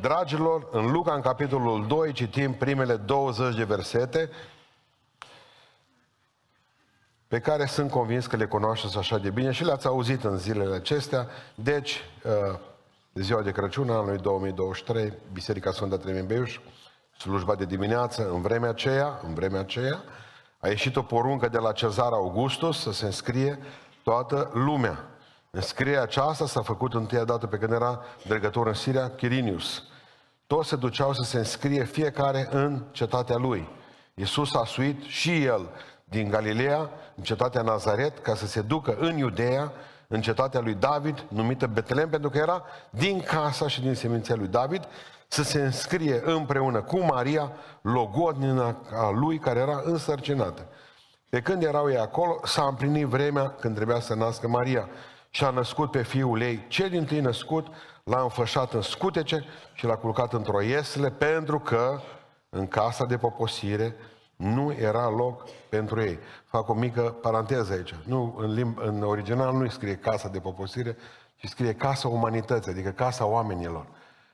[0.00, 4.30] Dragilor, în Luca, în capitolul 2, citim primele 20 de versete,
[7.28, 10.74] pe care sunt convins că le cunoașteți așa de bine și le-ați auzit în zilele
[10.74, 11.28] acestea.
[11.54, 12.58] Deci, uh,
[13.12, 16.58] de ziua de Crăciun anului 2023, Biserica Sfântă Tremimbeiuș,
[17.18, 20.02] slujba de dimineață, în vremea aceea, în vremea aceea,
[20.60, 23.58] a ieșit o poruncă de la Cezar Augustus să se înscrie
[24.02, 25.04] toată lumea.
[25.50, 29.82] Înscrierea aceasta s-a făcut întâia dată pe când era dregător în Siria, Chirinius.
[30.50, 33.68] Toți se duceau să se înscrie fiecare în cetatea lui.
[34.14, 35.68] Iisus a suit și el
[36.04, 39.72] din Galileea, în cetatea Nazaret, ca să se ducă în Iudeea,
[40.08, 44.46] în cetatea lui David, numită Betlehem, pentru că era din casa și din seminția lui
[44.46, 44.88] David,
[45.28, 50.66] să se înscrie împreună cu Maria, logodnina a lui, care era însărcinată.
[51.28, 54.88] Pe când erau ei acolo, s-a împlinit vremea când trebuia să nască Maria
[55.30, 56.64] și a născut pe fiul ei.
[56.68, 57.66] Cel din tâi născut
[58.04, 62.00] l-a înfășat în scutece și l-a culcat într-o iesle pentru că
[62.48, 63.94] în casa de poposire
[64.36, 66.18] nu era loc pentru ei.
[66.44, 67.94] Fac o mică paranteză aici.
[68.04, 70.96] Nu, în, limb, în original nu scrie casa de poposire,
[71.36, 73.86] ci scrie casa umanității, adică casa oamenilor.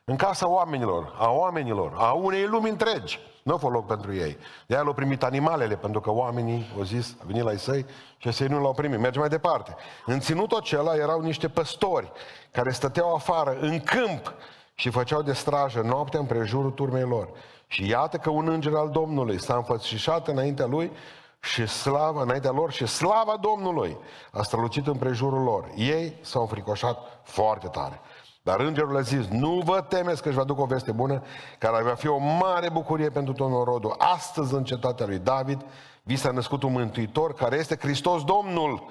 [0.05, 3.19] În casa oamenilor, a oamenilor, a unei lumi întregi.
[3.47, 4.39] Nu a fost loc pentru ei.
[4.67, 7.87] De aia l-au primit animalele, pentru că oamenii au zis, a venit la ei săi
[8.19, 8.99] și ei nu l-au primit.
[8.99, 9.77] Mergem mai departe.
[10.07, 12.13] În ținutul acela erau niște păstori
[12.51, 14.35] care stăteau afară, în câmp,
[14.75, 17.29] și făceau de strajă noaptea împrejurul turmei lor.
[17.67, 20.93] Și iată că un înger al Domnului s-a înfățișat înaintea lui
[21.41, 23.97] și slava, înaintea lor și slava Domnului
[24.33, 25.71] a strălucit împrejurul lor.
[25.77, 28.01] Ei s-au înfricoșat foarte tare.
[28.47, 31.23] Dar îngerul a zis, nu vă temeți că își va duc o veste bună,
[31.59, 33.95] care va fi o mare bucurie pentru tot norodul.
[33.99, 35.65] Astăzi, în cetatea lui David,
[36.03, 38.85] vi s-a născut un mântuitor care este Hristos Domnul.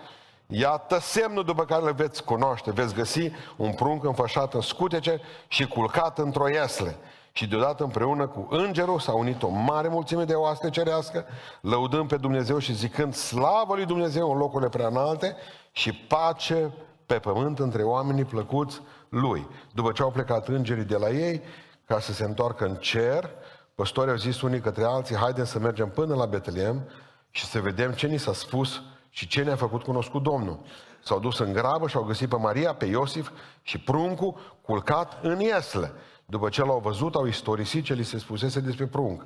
[0.48, 2.72] Iată semnul după care le veți cunoaște.
[2.72, 6.96] Veți găsi un prunc înfășat în scutece și culcat într-o iesle.
[7.32, 11.26] Și deodată împreună cu îngerul s-a unit o mare mulțime de oaste cerească,
[11.62, 15.36] lăudând pe Dumnezeu și zicând slavă lui Dumnezeu în locurile prea înalte
[15.72, 16.72] și pace
[17.06, 18.82] pe pământ între oamenii plăcuți
[19.20, 19.48] lui.
[19.74, 21.42] După ce au plecat îngerii de la ei,
[21.86, 23.30] ca să se întoarcă în cer,
[23.76, 26.90] păstorii au zis unii către alții, haideți să mergem până la Betlehem
[27.30, 30.60] și să vedem ce ni s-a spus și ce ne-a făcut cunoscut Domnul.
[31.04, 33.30] S-au dus în grabă și au găsit pe Maria, pe Iosif
[33.62, 35.92] și pruncul culcat în iesle.
[36.26, 39.24] După ce l-au văzut, au istorisit ce li se spusese despre prunc.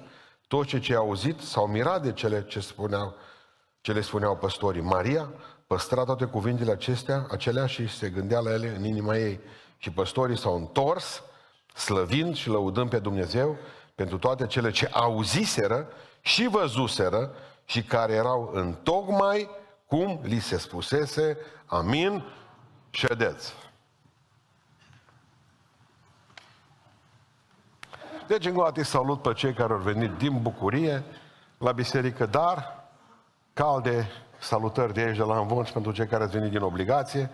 [0.48, 3.16] Toți cei ce au auzit s-au mirat de cele ce, spuneau,
[3.82, 4.82] ce le spuneau păstorii.
[4.82, 5.30] Maria
[5.68, 9.40] păstra toate cuvintele acestea, acelea și se gândea la ele în inima ei.
[9.80, 11.24] Și păstorii s-au întors,
[11.76, 13.58] slăvind și lăudând pe Dumnezeu
[13.96, 15.88] pentru toate cele ce auziseră
[16.22, 17.32] și văzuseră
[17.66, 19.50] și care erau în tocmai
[19.86, 22.24] cum li se spusese, amin,
[22.90, 23.54] ședeți.
[28.28, 31.04] Deci încă o dată salut pe cei care au venit din bucurie
[31.58, 32.84] la biserică, dar
[33.54, 34.08] calde
[34.40, 37.30] salutări de aici de la Învonci pentru cei care ați venit din obligație.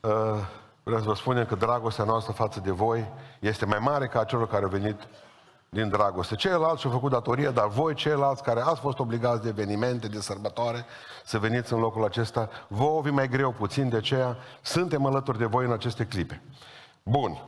[0.00, 0.10] Uh,
[0.86, 3.08] vreau să vă spunem că dragostea noastră față de voi
[3.40, 4.96] este mai mare ca a celor care au venit
[5.68, 6.34] din dragoste.
[6.34, 10.84] Ceilalți și-au făcut datoria, dar voi, ceilalți care ați fost obligați de evenimente, de sărbătoare,
[11.24, 15.44] să veniți în locul acesta, vouă vi mai greu puțin, de aceea suntem alături de
[15.44, 16.42] voi în aceste clipe.
[17.02, 17.42] Bun.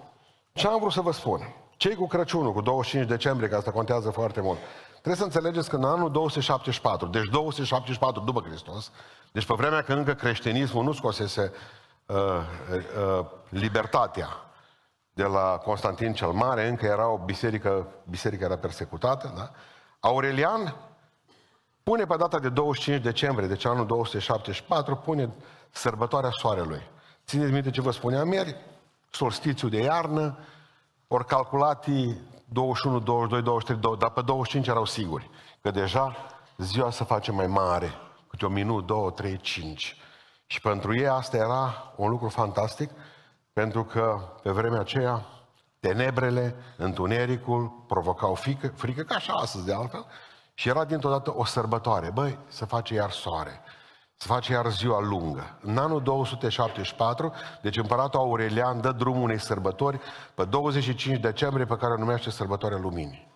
[0.53, 1.41] Ce am vrut să vă spun?
[1.76, 4.59] Cei cu Crăciunul, cu 25 decembrie, că asta contează foarte mult,
[4.91, 8.91] trebuie să înțelegeți că în anul 274, deci 274 după Hristos,
[9.32, 11.53] deci pe vremea când încă creștinismul nu scosese
[12.09, 12.17] uh,
[13.19, 14.29] uh, libertatea
[15.13, 19.51] de la Constantin cel Mare, încă era o biserică, biserica era persecutată, da?
[20.01, 20.75] Aurelian
[21.83, 25.31] pune pe data de 25 decembrie, deci anul 274, pune
[25.71, 26.83] sărbătoarea soarelui.
[27.27, 28.57] Țineți minte ce vă spuneam ieri?
[29.11, 30.39] Solstițiul de iarnă,
[31.07, 35.31] ori calculatii 21, 22, 23, dar pe 25 erau siguri
[35.61, 36.17] că deja
[36.57, 37.93] ziua se face mai mare,
[38.29, 39.97] câte un minut, două, trei, cinci.
[40.51, 42.91] Și pentru ei asta era un lucru fantastic,
[43.53, 45.27] pentru că pe vremea aceea
[45.81, 50.06] tenebrele, întunericul provocau frică, frică ca și astăzi de altfel,
[50.55, 52.11] și era dintr-o dată o sărbătoare.
[52.11, 53.61] Băi, se face iar soare.
[54.15, 55.59] Se face iar ziua lungă.
[55.62, 60.01] În anul 274, deci împăratul Aurelian dă drumul unei sărbători
[60.35, 63.33] pe 25 decembrie pe care o numește sărbătoarea luminii.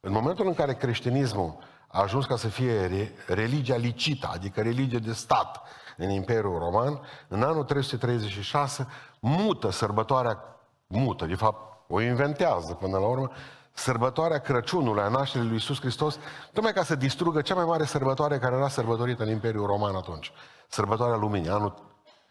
[0.00, 1.58] În momentul în care creștinismul
[1.90, 5.62] a ajuns ca să fie religia licită, adică religie de stat
[5.96, 8.86] în Imperiul Roman, în anul 336
[9.20, 10.38] mută sărbătoarea,
[10.86, 13.30] mută, de fapt o inventează până la urmă,
[13.72, 16.18] sărbătoarea Crăciunului, a nașterii lui Iisus Hristos,
[16.52, 20.32] tocmai ca să distrugă cea mai mare sărbătoare care era sărbătorită în Imperiul Roman atunci.
[20.68, 21.74] Sărbătoarea Luminii, anul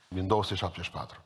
[0.08, 1.20] din 274.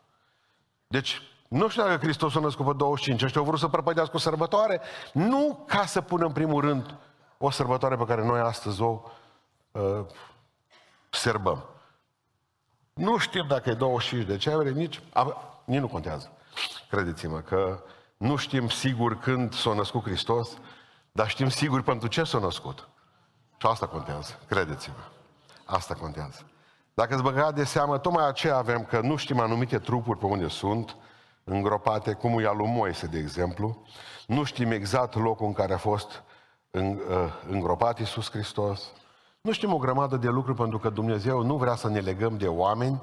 [0.88, 4.20] Deci, Nu știu dacă Hristos a născut pe 25, ăștia au vrut să prăpădească o
[4.20, 4.82] sărbătoare,
[5.12, 6.96] nu ca să pună în primul rând
[7.38, 9.02] o sărbătoare pe care noi astăzi o
[9.72, 10.06] uh,
[11.10, 11.66] serbăm.
[12.94, 16.32] Nu știm dacă e 25 decembrie, nici, a, nici nu contează.
[16.90, 17.84] Credeți-mă că
[18.18, 20.58] nu știm sigur când s-a născut Hristos,
[21.12, 22.88] dar știm sigur pentru ce s-a născut.
[23.58, 24.96] Și asta contează, credeți-mă.
[25.66, 26.46] Asta contează.
[26.94, 30.48] Dacă îți băga de seamă, tocmai aceea avem că nu știm anumite trupuri pe unde
[30.48, 30.96] sunt,
[31.44, 33.86] îngropate, cum e al lui Moise, de exemplu.
[34.28, 36.33] Nu știm exact locul în care a fost uh,
[37.48, 38.92] îngropat Iisus Hristos.
[39.42, 42.48] Nu știm o grămadă de lucruri pentru că Dumnezeu nu vrea să ne legăm de
[42.48, 43.02] oameni,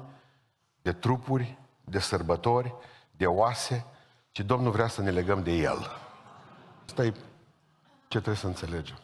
[0.81, 2.75] de trupuri, de sărbători,
[3.11, 3.85] de oase,
[4.31, 5.77] ci Domnul vrea să ne legăm de El.
[6.85, 7.13] Asta e
[8.07, 8.97] ce trebuie să înțelegem.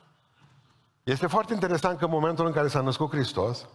[1.03, 3.67] Este foarte interesant că în momentul în care s-a născut Hristos,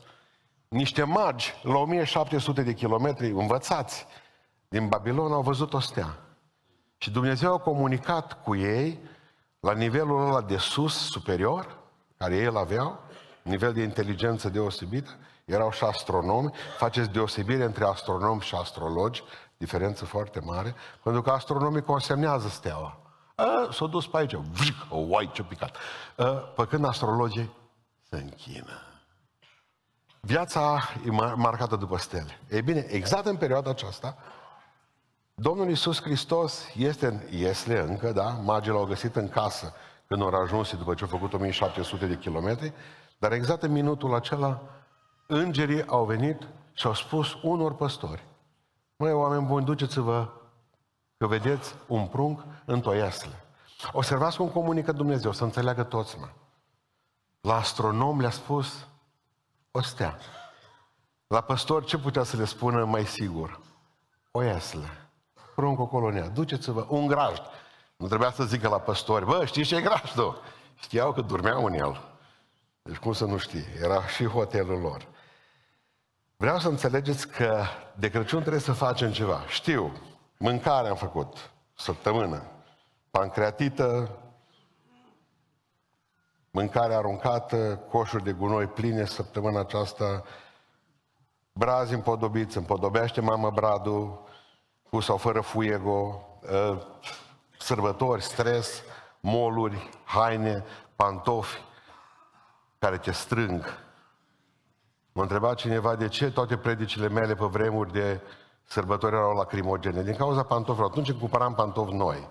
[0.69, 4.07] niște magi la 1700 de kilometri învățați
[4.69, 6.19] din Babilon au văzut o stea.
[6.97, 9.01] Și Dumnezeu a comunicat cu ei
[9.63, 11.79] la nivelul ăla de sus, superior,
[12.17, 12.99] care ei îl aveau,
[13.43, 15.11] nivel de inteligență deosebită,
[15.45, 19.23] erau și astronomi, faceți deosebire între astronomi și astrologi,
[19.57, 22.97] diferență foarte mare, pentru că astronomii consemnează steaua.
[23.71, 25.77] S-a dus pe aici, vjic, o uai ce picat.
[26.57, 27.57] Pe când astrologii
[28.09, 28.83] se închină.
[30.21, 32.41] Viața e marcată după stele.
[32.51, 34.17] Ei bine, exact în perioada aceasta,
[35.43, 38.29] Domnul Iisus Hristos este în Iesle încă, da?
[38.29, 39.73] Magii l-au găsit în casă
[40.07, 42.73] când au ajuns după ce au făcut 1700 de kilometri,
[43.19, 44.63] dar exact în minutul acela,
[45.27, 48.27] îngerii au venit și au spus unor păstori,
[48.97, 50.29] măi, oameni buni, duceți-vă
[51.17, 53.45] că vedeți un prunc în iasle.
[53.93, 56.29] Observați cum comunică Dumnezeu, să înțeleagă toți, mă.
[57.41, 58.89] La astronom le-a spus
[59.71, 60.19] o stea.
[61.27, 63.61] La păstor ce putea să le spună mai sigur?
[64.31, 65.02] O iasle.
[65.55, 66.27] Pruncul colonia.
[66.27, 67.43] Duceți-vă un grajd.
[67.97, 70.43] Nu trebuia să zică la păstori, bă, știi ce e grajdul?
[70.75, 72.01] Știau că dormeau în el.
[72.83, 73.65] Deci cum să nu știi?
[73.83, 75.07] Era și hotelul lor.
[76.37, 77.65] Vreau să înțelegeți că
[77.95, 79.45] de Crăciun trebuie să facem ceva.
[79.47, 79.93] Știu,
[80.37, 82.43] mâncare am făcut, săptămână,
[83.11, 84.17] pancreatită,
[86.51, 90.25] mâncare aruncată, coșuri de gunoi pline săptămâna aceasta,
[91.53, 94.27] brazi împodobiți, împodobește mamă Bradu,
[94.93, 96.87] cu sau fără fuego, ă,
[97.59, 98.83] sărbători, stres,
[99.21, 100.65] moluri, haine,
[100.97, 101.59] pantofi
[102.79, 103.65] care te strâng.
[105.13, 108.21] Mă întreba cineva de ce toate predicile mele pe vremuri de
[108.65, 110.03] sărbători erau lacrimogene.
[110.03, 110.91] Din cauza pantofilor.
[110.91, 112.29] Atunci când cumpăram pantofi noi.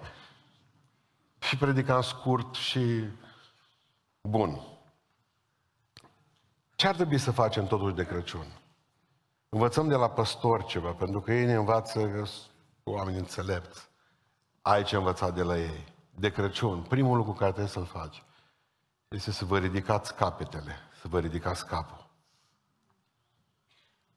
[1.39, 3.09] Și predicam scurt și
[4.21, 4.61] bun.
[6.75, 8.45] Ce ar trebui să facem totuși de Crăciun?
[9.49, 11.99] Învățăm de la păstori ceva, pentru că ei ne învață
[12.83, 13.89] oameni înțelepți.
[14.61, 15.93] Ai ce învăța de la ei.
[16.15, 18.23] De Crăciun, primul lucru care trebuie să-l faci
[19.15, 22.09] este să vă ridicați capetele, să vă ridicați capul.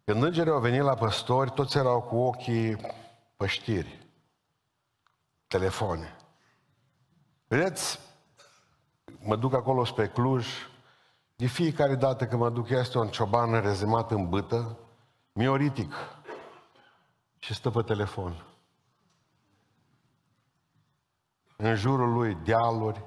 [0.05, 2.77] Când îngerii au venit la păstori, toți erau cu ochii
[3.37, 4.09] păștiri,
[5.47, 6.17] telefoane.
[7.47, 7.99] Vedeți,
[9.19, 10.47] mă duc acolo spre Cluj,
[11.37, 14.79] de fiecare dată când mă duc este un cioban rezemat în bâtă,
[15.33, 15.93] mioritic,
[17.39, 18.45] și stă pe telefon.
[21.57, 23.05] În jurul lui dealuri,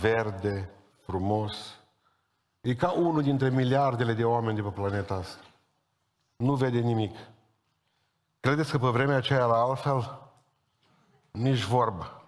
[0.00, 1.80] verde, frumos.
[2.60, 5.42] E ca unul dintre miliardele de oameni de pe planeta asta.
[6.36, 7.16] Nu vede nimic.
[8.40, 10.20] Credeți că pe vremea aceea era altfel?
[11.30, 12.22] Nici vorbă.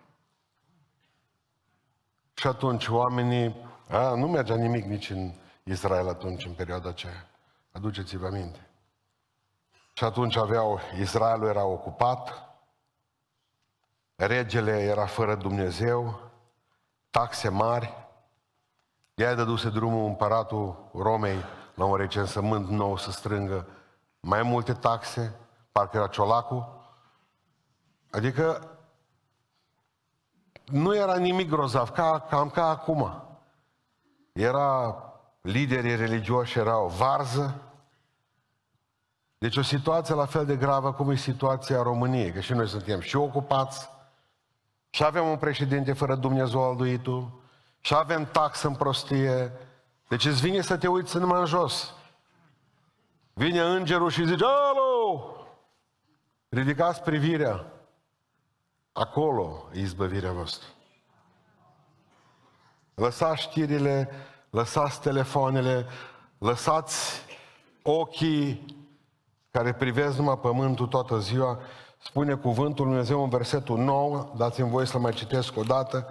[2.35, 3.57] Și atunci oamenii,
[3.88, 7.31] a, nu mergea nimic nici în Israel atunci, în perioada aceea.
[7.73, 8.69] Aduceți-vă aminte.
[9.93, 12.48] Și atunci aveau, Israelul era ocupat,
[14.27, 16.21] regele era fără Dumnezeu,
[17.11, 17.95] taxe mari,
[19.15, 21.45] ea dăduse drumul împăratul Romei
[21.75, 23.67] la un recensământ nou să strângă
[24.21, 25.35] mai multe taxe,
[25.73, 26.77] parcă era ciolacul.
[28.11, 28.71] Adică
[30.65, 33.23] nu era nimic grozav, ca, cam ca acum.
[34.33, 34.97] Era
[35.41, 37.63] liderii religioși erau varză.
[39.39, 43.01] Deci o situație la fel de gravă cum e situația României, că și noi suntem
[43.01, 43.97] și ocupați,
[44.99, 47.31] și avem un președinte fără Dumnezeu al duitul,
[47.81, 49.52] și avem taxă în prostie.
[50.09, 51.95] Deci îți vine să te uiți numai în jos.
[53.33, 55.37] Vine îngerul și zice, alo!
[56.49, 57.67] Ridicați privirea.
[58.93, 60.69] Acolo e izbăvirea voastră.
[62.95, 64.11] Lăsați știrile,
[64.50, 65.87] lăsați telefoanele,
[66.38, 67.23] lăsați
[67.83, 68.76] ochii
[69.50, 71.59] care privesc numai pământul toată ziua
[72.09, 76.07] spune cuvântul Lui Dumnezeu în versetul 9, dați-mi voie să mai citesc o dată,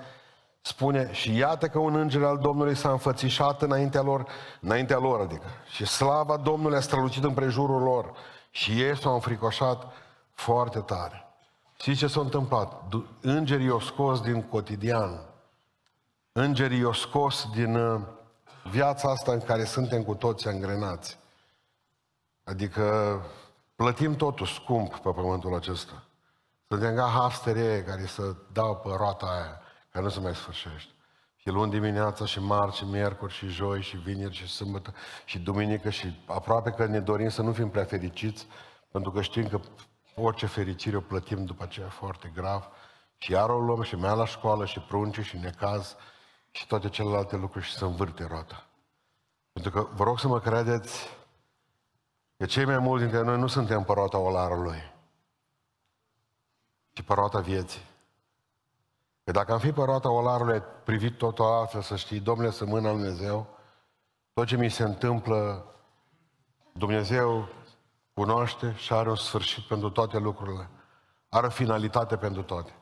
[0.61, 4.25] spune, și iată că un înger al Domnului s-a înfățișat înaintea lor,
[4.61, 8.11] înaintea lor adică, și slava Domnului a strălucit în prejurul lor
[8.49, 9.83] și ei s-au înfricoșat
[10.33, 11.27] foarte tare.
[11.81, 12.81] Și ce s-a întâmplat?
[13.21, 15.19] Îngerii i-au scos din cotidian.
[16.31, 18.01] Îngerii i-au scos din uh,
[18.71, 21.17] viața asta în care suntem cu toți angrenați.
[22.43, 22.85] Adică
[23.77, 26.03] plătim totul scump pe pământul acesta.
[26.67, 30.91] Suntem ca haftere care să dau pe roata aia, care nu se mai sfârșește.
[31.35, 34.93] Și luni dimineața, și marți, și miercuri, și joi, și vineri, și sâmbătă,
[35.25, 38.47] și duminică, și aproape că ne dorim să nu fim prea fericiți,
[38.91, 39.59] pentru că știm că
[40.15, 42.69] orice fericire o plătim după aceea foarte grav.
[43.17, 45.95] Și iar o luăm și mai la școală, și prunci, și necaz,
[46.51, 48.65] și toate celelalte lucruri și să învârte roata.
[49.53, 51.07] Pentru că vă rog să mă credeți
[52.37, 54.93] că cei mai mulți dintre noi nu suntem pe roata olarului,
[56.91, 57.81] ci pe roata vieții.
[59.23, 62.91] Că dacă am fi pe roata olarului privit totul altfel, să știi, Domnule, să mâna
[62.91, 63.47] Lui Dumnezeu,
[64.33, 65.65] tot ce mi se întâmplă,
[66.73, 67.47] Dumnezeu
[68.13, 70.69] cunoaște și are un sfârșit pentru toate lucrurile.
[71.29, 72.73] Are finalitate pentru toate.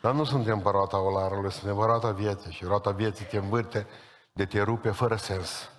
[0.00, 3.86] Dar nu suntem pe roata olarului, suntem pe roata vieții și roata vieții te învârte
[4.32, 5.70] de te rupe fără sens.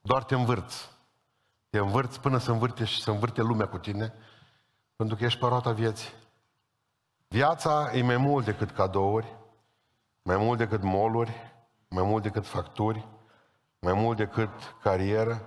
[0.00, 0.90] Doar te învârți.
[1.70, 4.14] Te învârți până să învârte și să învârte lumea cu tine,
[4.96, 6.12] pentru că ești pe roata vieții.
[7.28, 9.36] Viața e mai mult decât cadouri,
[10.22, 11.32] mai mult decât moluri,
[11.88, 13.08] mai mult decât facturi,
[13.78, 14.50] mai mult decât
[14.82, 15.42] carieră,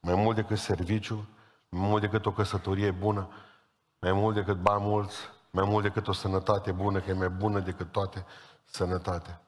[0.00, 1.28] mai mult decât serviciu,
[1.68, 3.28] mai mult decât o căsătorie bună,
[3.98, 5.16] mai mult decât bani mulți,
[5.50, 8.24] mai mult decât o sănătate bună, că e mai bună decât toate
[8.64, 9.40] sănătatea.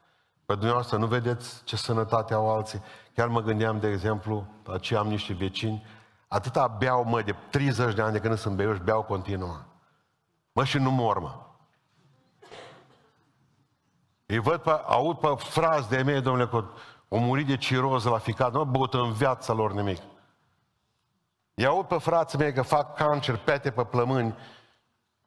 [0.47, 2.83] Pe dumneavoastră nu vedeți ce sănătate au alții.
[3.15, 5.87] Chiar mă gândeam, de exemplu, la ce am niște vecini,
[6.29, 9.65] atâta beau, mă, de 30 de ani de când sunt beiuși, beau continuu.
[10.53, 11.35] Mă, și nu mor, mă.
[14.27, 16.65] Îi văd pe, aud pe frazi de mei, domnule, că
[17.09, 20.03] o murit de ciroză la ficat, nu băut în viața lor nimic.
[21.55, 24.35] Îi aud pe frații mei că fac cancer, pete pe plămâni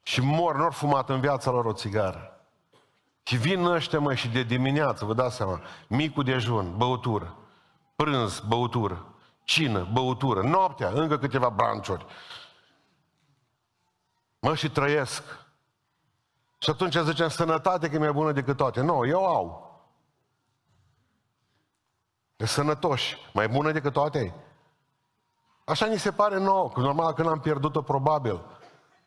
[0.01, 2.41] și mor, nu fumat în viața lor o țigară.
[3.23, 7.35] Și vin ăștia, mă, și de dimineață, vă dați seama, micul dejun, băutură,
[7.95, 9.10] prânz, băutură,
[9.43, 12.05] cină, băutură, noaptea, încă câteva branciuri.
[14.39, 15.23] Mă, și trăiesc.
[16.57, 18.81] Și atunci zicem, sănătate că e mai bună decât toate.
[18.81, 19.71] Nu, eu au.
[22.35, 23.17] E sănătoși.
[23.33, 24.35] Mai bună decât toate?
[25.65, 28.60] Așa ni se pare nouă, că normal când am pierdut-o, probabil.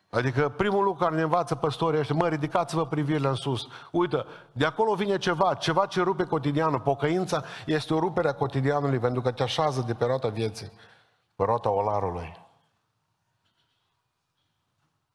[0.09, 3.67] Adică primul lucru care ne învață păstorii ăștia, mă, ridicați-vă privirile în sus.
[3.91, 6.79] Uită, de acolo vine ceva, ceva ce rupe cotidianul.
[6.79, 10.71] Pocăința este o rupere a cotidianului, pentru că te așează de pe roata vieții,
[11.35, 12.43] pe roata olarului.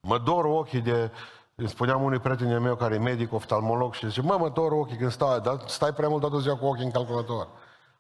[0.01, 1.13] Mă dor ochii de,
[1.55, 4.97] îmi spuneam unui prieten meu care e medic, oftalmolog și zice, mă, mă dor ochii
[4.97, 7.49] când stau, dar stai prea mult toată ziua cu ochii în calculator.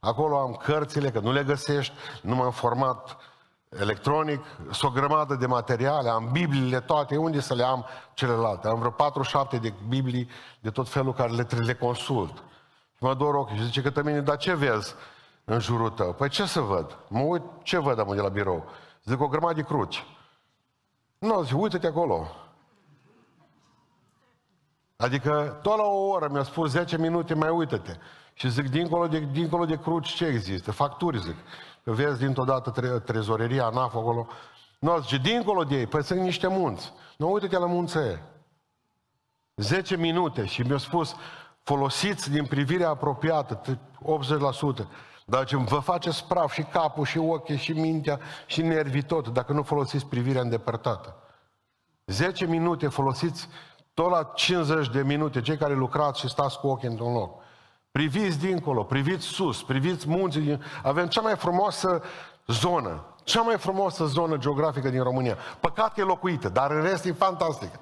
[0.01, 3.17] Acolo am cărțile, că nu le găsești, nu m-am format
[3.79, 8.69] electronic, sunt o grămadă de materiale, am Bibliile toate, unde să le am celelalte?
[8.69, 10.29] Am vreo 47 de Biblii
[10.61, 12.35] de tot felul care le, le consult.
[12.97, 14.95] Și mă dor ochii și zice că mine, dar ce vezi
[15.45, 16.13] în jurul tău?
[16.13, 16.99] Păi ce să văd?
[17.09, 18.65] Mă uit, ce văd am de la birou?
[19.05, 20.07] Zic o grămadă de cruci.
[21.19, 22.27] Nu, zice, uite-te acolo.
[24.97, 27.97] Adică tot la o oră mi-a spus 10 minute, mai uită-te.
[28.35, 30.73] Și zic, dincolo de, dincolo de cruci ce există?
[30.73, 31.37] Facturi, zic.
[31.85, 34.27] Că vezi dintr-o dată tre- trezoreria ANAF acolo.
[34.79, 36.93] Nu, zice, dincolo de ei, păi sunt niște munți.
[37.17, 38.23] Nu, uite-te la munțe.
[39.57, 41.15] 10 minute și mi-a spus,
[41.63, 43.79] folosiți din privirea apropiată,
[44.83, 44.87] 80%.
[45.27, 49.53] Dar ce vă faceți praf și capul, și ochii, și mintea, și nervii tot, dacă
[49.53, 51.17] nu folosiți privirea îndepărtată.
[52.07, 53.49] 10 minute folosiți
[53.95, 57.43] tot la 50 de minute, cei care lucrați și stați cu ochii într-un loc.
[57.91, 60.61] Priviți dincolo, priviți sus, priviți munții.
[60.83, 62.03] Avem cea mai frumoasă
[62.47, 65.37] zonă, cea mai frumoasă zonă geografică din România.
[65.61, 67.81] Păcat că e locuită, dar în rest e fantastică.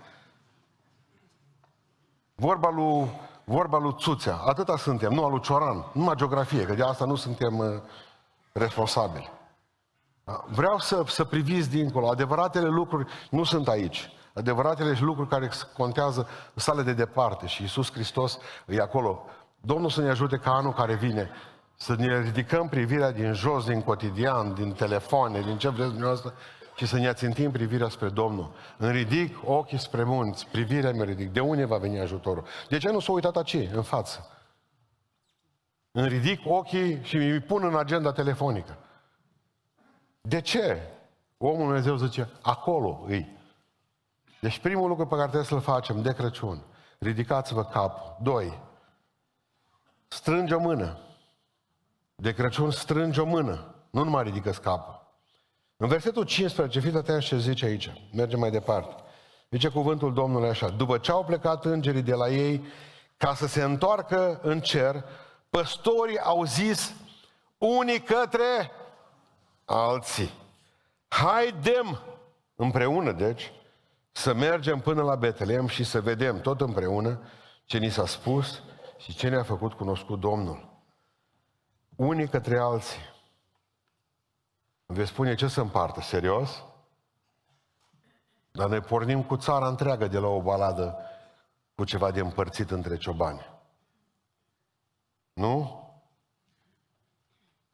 [2.35, 3.11] Vorba lui,
[3.45, 7.15] vorba lui Țuțea, atâta suntem, nu al lui Cioran, numai geografie, că de asta nu
[7.15, 7.67] suntem uh,
[8.53, 9.31] responsabili.
[10.25, 10.45] Da?
[10.49, 12.09] Vreau să, să priviți dincolo.
[12.09, 14.11] Adevăratele lucruri nu sunt aici.
[14.35, 19.25] Adevăratele lucruri care contează sale de departe și Iisus Hristos e acolo.
[19.61, 21.31] Domnul să ne ajute ca anul care vine
[21.77, 26.35] să ne ridicăm privirea din jos, din cotidian, din telefoane, din ce vreți dumneavoastră,
[26.77, 28.53] și să ne ațintim privirea spre Domnul.
[28.77, 31.33] Îmi ridic ochii spre munți, privirea mi ridic.
[31.33, 32.45] De unde va veni ajutorul?
[32.69, 34.31] De ce nu s-a uitat aici, în față?
[35.91, 38.77] Îmi ridic ochii și mi pun în agenda telefonică.
[40.21, 40.83] De ce?
[41.37, 43.37] Omul Dumnezeu zice, acolo îi.
[44.41, 46.63] Deci primul lucru pe care trebuie să-l facem de Crăciun,
[46.99, 48.17] ridicați-vă capul.
[48.23, 48.59] Doi,
[50.09, 50.99] strânge o mână.
[52.15, 53.75] De Crăciun strânge o mână.
[53.91, 55.07] Nu numai ridică capul.
[55.77, 58.09] În versetul 15, fiți atenți ce zice aici.
[58.13, 59.03] Mergem mai departe.
[59.51, 60.69] Zice cuvântul Domnului așa.
[60.69, 62.65] După ce au plecat îngerii de la ei
[63.17, 65.05] ca să se întoarcă în cer,
[65.51, 66.95] păstorii au zis
[67.59, 68.71] unii către
[69.65, 70.33] alții.
[71.09, 72.01] Haidem
[72.57, 73.53] împreună, deci,
[74.13, 77.21] să mergem până la Betleem și să vedem tot împreună
[77.65, 78.63] ce ni s-a spus
[78.99, 80.69] și ce ne-a făcut cunoscut Domnul.
[81.97, 83.01] Unii către alții.
[84.87, 86.65] Veți spune ce să împartă, serios?
[88.51, 90.99] Dar noi pornim cu țara întreagă de la o baladă
[91.75, 93.47] cu ceva de împărțit între ciobani.
[95.33, 95.83] Nu?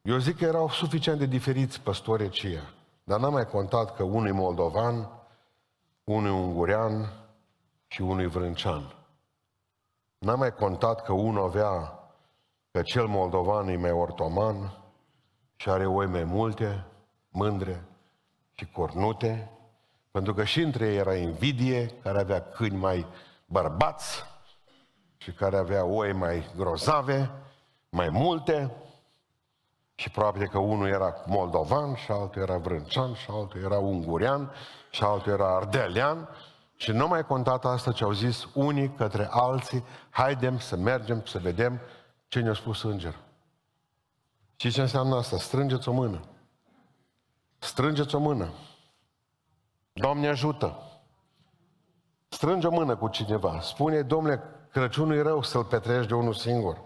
[0.01, 4.27] Eu zic că erau suficient de diferiți păstorii aceia, dar n-am mai contat că unul
[4.27, 5.09] e moldovan,
[6.03, 7.13] unul e ungurean
[7.87, 8.94] și unul e vrâncean.
[10.25, 11.99] N-am mai contat că unul avea,
[12.71, 14.77] că cel moldovan e mai ortoman
[15.55, 16.85] și are oi mai multe,
[17.29, 17.85] mândre
[18.51, 19.51] și cornute,
[20.11, 23.05] pentru că și între ei era invidie, care avea câini mai
[23.45, 24.23] bărbați
[25.17, 27.31] și care avea oi mai grozave,
[27.89, 28.75] mai multe,
[29.95, 34.51] și probabil că unul era moldovan și altul era vrâncean și altul era ungurean
[34.89, 36.29] și altul era ardelean
[36.75, 41.39] și nu mai contat asta ce au zis unii către alții, haidem să mergem să
[41.39, 41.79] vedem
[42.27, 43.15] ce ne-a spus înger.
[44.55, 45.37] Și ce înseamnă asta?
[45.37, 46.21] Strângeți o mână.
[47.57, 48.49] Strângeți o mână.
[49.93, 50.79] Doamne ajută!
[52.27, 53.59] Strânge o mână cu cineva.
[53.59, 54.43] Spune, domnule,
[54.75, 56.81] Crăciunul e rău să-l petrești de unul singur.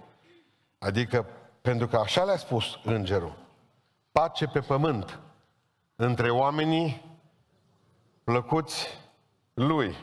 [0.79, 1.25] Adică,
[1.61, 3.37] pentru că așa le-a spus îngerul.
[4.11, 5.19] Pace pe pământ
[5.95, 7.17] între oamenii
[8.23, 8.87] plăcuți
[9.59, 9.97] lui.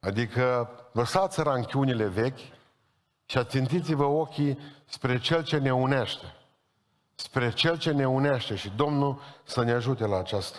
[0.00, 2.38] Adică lăsați ranchiunile vechi
[3.26, 6.34] și ațintiți-vă ochii spre Cel ce ne unește.
[7.14, 10.58] Spre Cel ce ne unește și Domnul să ne ajute la aceasta.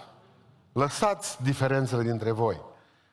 [0.73, 2.61] Lăsați diferențele dintre voi.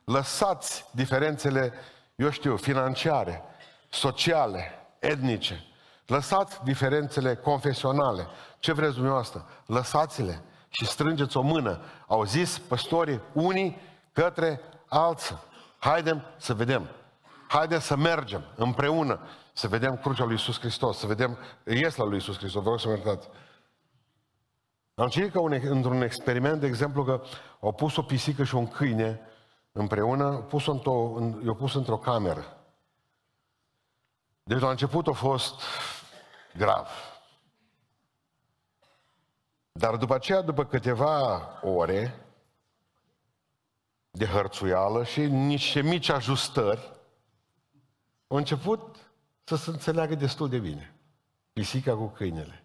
[0.03, 1.73] Lăsați diferențele,
[2.15, 3.41] eu știu, financiare,
[3.89, 5.65] sociale, etnice.
[6.05, 8.27] Lăsați diferențele confesionale.
[8.59, 9.45] Ce vreți dumneavoastră?
[9.65, 11.81] Lăsați-le și strângeți o mână.
[12.07, 13.81] Au zis păstorii unii
[14.13, 15.37] către alții.
[15.77, 16.89] Haidem să vedem.
[17.47, 19.19] Haidem să mergem împreună
[19.53, 22.63] să vedem crucea lui Iisus Hristos, să vedem iesla lui Iisus Hristos.
[22.63, 23.29] Vă rog să mă iertați.
[24.95, 27.21] Am citit că un, într-un experiment, de exemplu, că
[27.59, 29.21] au pus o pisică și un câine
[29.71, 32.57] împreună, pus într-o, în, i-au pus într-o cameră.
[34.43, 35.61] Deci la început a fost
[36.57, 36.87] grav.
[39.71, 42.26] Dar după aceea, după câteva ore
[44.11, 46.91] de hărțuială și niște mici ajustări,
[48.27, 49.11] au început
[49.43, 50.95] să se înțeleagă destul de bine.
[51.53, 52.63] Pisica cu câinele.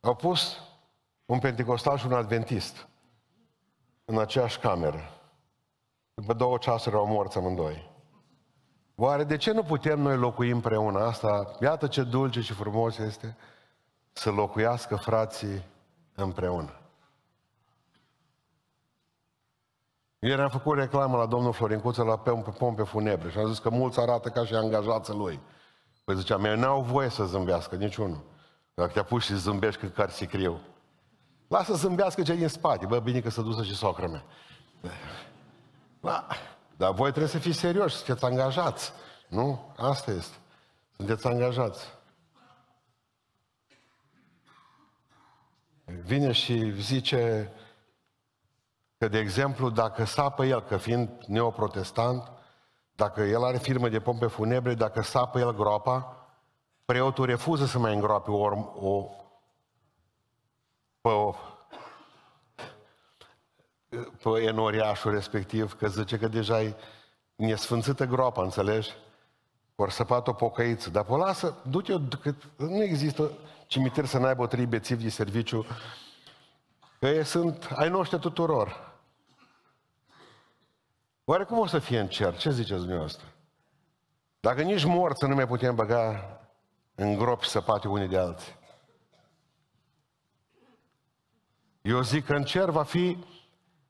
[0.00, 0.60] Au pus
[1.24, 2.88] un pentecostal și un adventist
[4.04, 5.00] în aceeași cameră.
[6.14, 7.90] După două ceasuri au morți amândoi.
[8.94, 11.56] Oare de ce nu putem noi locui împreună asta?
[11.60, 13.36] Iată ce dulce și frumos este
[14.12, 15.62] să locuiască frații
[16.14, 16.81] împreună.
[20.24, 22.18] Ieri am făcut reclamă la domnul Florincuță la
[22.58, 25.40] pompe funebre și am zis că mulți arată ca și angajații lui.
[26.04, 28.24] Păi ziceam, eu n-au voie să zâmbească niciunul.
[28.74, 30.60] Dacă te-a pus și zâmbești că care se criu.
[31.48, 32.86] Lasă zâmbească cei din spate.
[32.86, 34.24] Bă, bine că să dusă și socră mea.
[36.00, 36.26] Da.
[36.76, 38.92] Dar voi trebuie să fiți serioși, sunteți angajați.
[39.28, 39.74] Nu?
[39.76, 40.36] Asta este.
[40.96, 41.86] Sunteți angajați.
[45.84, 47.52] Vine și zice
[49.02, 52.32] că, de exemplu, dacă sapă el, că fiind neoprotestant,
[52.94, 56.26] dacă el are firmă de pompe funebre, dacă sapă el groapa,
[56.84, 58.44] preotul refuză să mai îngroape o,
[58.88, 59.08] o,
[61.00, 61.34] pe, o,
[64.22, 66.76] pe enoriașul respectiv, că zice că deja e
[67.34, 68.90] nesfânțită groapa, înțelegi?
[69.74, 70.90] Ori săpat o pocăiță.
[70.90, 73.30] Dar pe lasă, du-te că nu există
[73.66, 75.66] cimitir să n-aibă o trei bețivi de serviciu,
[76.98, 78.90] că ei sunt ai noștri tuturor.
[81.24, 82.36] Oare cum o să fie în cer?
[82.36, 83.26] Ce ziceți dumneavoastră?
[84.40, 86.40] Dacă nici morți nu mai putem băga
[86.94, 88.60] în gropi săpate unii de alții.
[91.82, 93.24] Eu zic că în cer va fi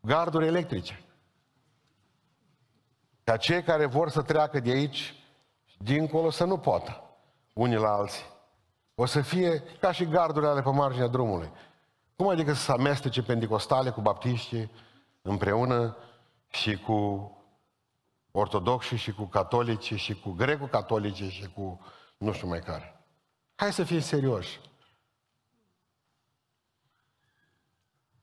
[0.01, 1.05] garduri electrice.
[3.25, 5.15] Ca cei care vor să treacă de aici,
[5.79, 7.03] dincolo, să nu poată
[7.53, 8.25] unii la alții.
[8.95, 11.51] O să fie ca și gardurile ale pe marginea drumului.
[12.17, 14.69] Cum adică să se amestece pentecostale cu baptiști
[15.23, 15.97] împreună
[16.53, 17.31] și cu
[18.31, 21.81] ortodoxi și cu catolici și cu greco-catolici și cu
[22.17, 23.05] nu știu mai care.
[23.55, 24.61] Hai să fim serioși.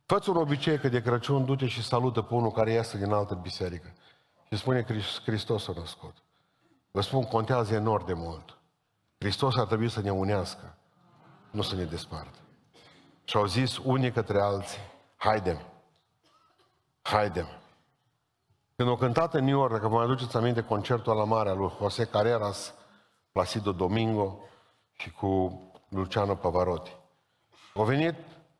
[0.05, 3.35] Fă-ți un obicei că de Crăciun du-te și salută pe unul care iasă din altă
[3.35, 3.93] biserică.
[4.51, 4.85] Și spune
[5.25, 6.23] Hristos a născut.
[6.91, 8.57] Vă spun, contează enorm de mult.
[9.17, 10.77] Hristos ar trebui să ne unească,
[11.51, 12.37] nu să ne despartă.
[13.23, 14.81] Și au zis unii către alții,
[15.15, 15.61] haidem,
[17.01, 17.58] haidem.
[18.79, 21.57] Când au cântat în New York, dacă vă mai aduceți aminte, concertul la mare al
[21.57, 22.73] lui José Carreras,
[23.31, 24.39] Placido Domingo
[24.91, 26.95] și cu Luciano Pavarotti.
[27.73, 28.15] Au venit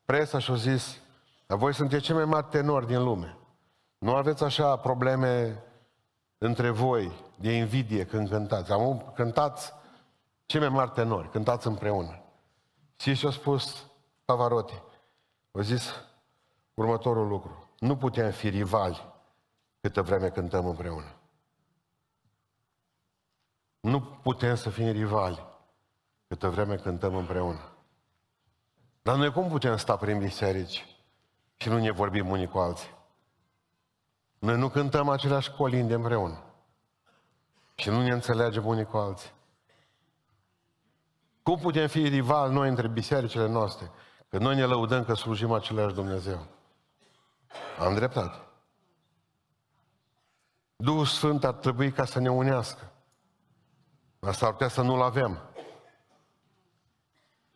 [0.06, 0.98] presa și au zis,
[1.48, 3.38] dar voi sunteți cei mai mari tenori din lume.
[3.98, 5.64] Nu aveți așa probleme
[6.38, 8.72] între voi de invidie când cântați.
[8.72, 9.74] Am cântați
[10.46, 12.24] cei mai mari tenori, cântați împreună.
[12.96, 13.86] Și și-a spus
[14.26, 14.82] Pavarotti,
[15.52, 15.94] a zis
[16.74, 17.70] următorul lucru.
[17.78, 19.09] Nu putem fi rivali
[19.82, 21.16] câtă vreme cântăm împreună.
[23.80, 25.48] Nu putem să fim rivali
[26.28, 27.74] câtă vreme cântăm împreună.
[29.02, 30.86] Dar noi cum putem sta prin biserici
[31.58, 32.98] și nu ne vorbim unii cu alții?
[34.40, 36.44] Noi nu cântăm aceleași colinde împreună.
[37.76, 39.32] Și nu ne înțelegem unii cu alții.
[41.44, 43.92] Cum putem fi rivali noi între bisericile noastre?
[44.30, 46.46] Că noi ne lăudăm că slujim același Dumnezeu.
[47.80, 48.49] Am dreptate.
[50.82, 52.92] Duhul Sfânt ar trebui ca să ne unească.
[54.20, 55.40] Asta ar putea să nu-l avem.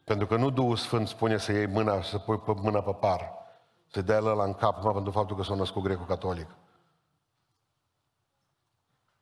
[0.04, 3.32] Pentru că nu Duhul Sfânt spune să iei mâna, să pui pe mâna pe par.
[3.92, 6.48] Să dea la în cap, numai pentru faptul că s-a născut greco-catolic.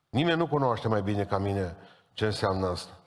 [0.10, 1.78] Nimeni nu cunoaște mai bine ca mine
[2.14, 2.98] ce înseamnă asta.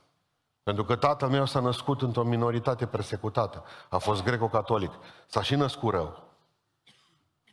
[0.63, 3.65] Pentru că tatăl meu s-a născut într-o minoritate persecutată.
[3.89, 4.93] A fost greco-catolic.
[5.27, 6.23] S-a și născut rău.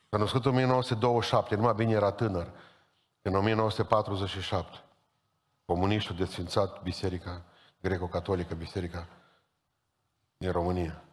[0.10, 2.48] S-a născut în 1927, numai bine era tânăr.
[3.22, 4.84] În 1947,
[5.66, 7.46] comuniștii au desfințat biserica
[7.82, 9.08] greco-catolică, biserica
[10.38, 11.04] din România.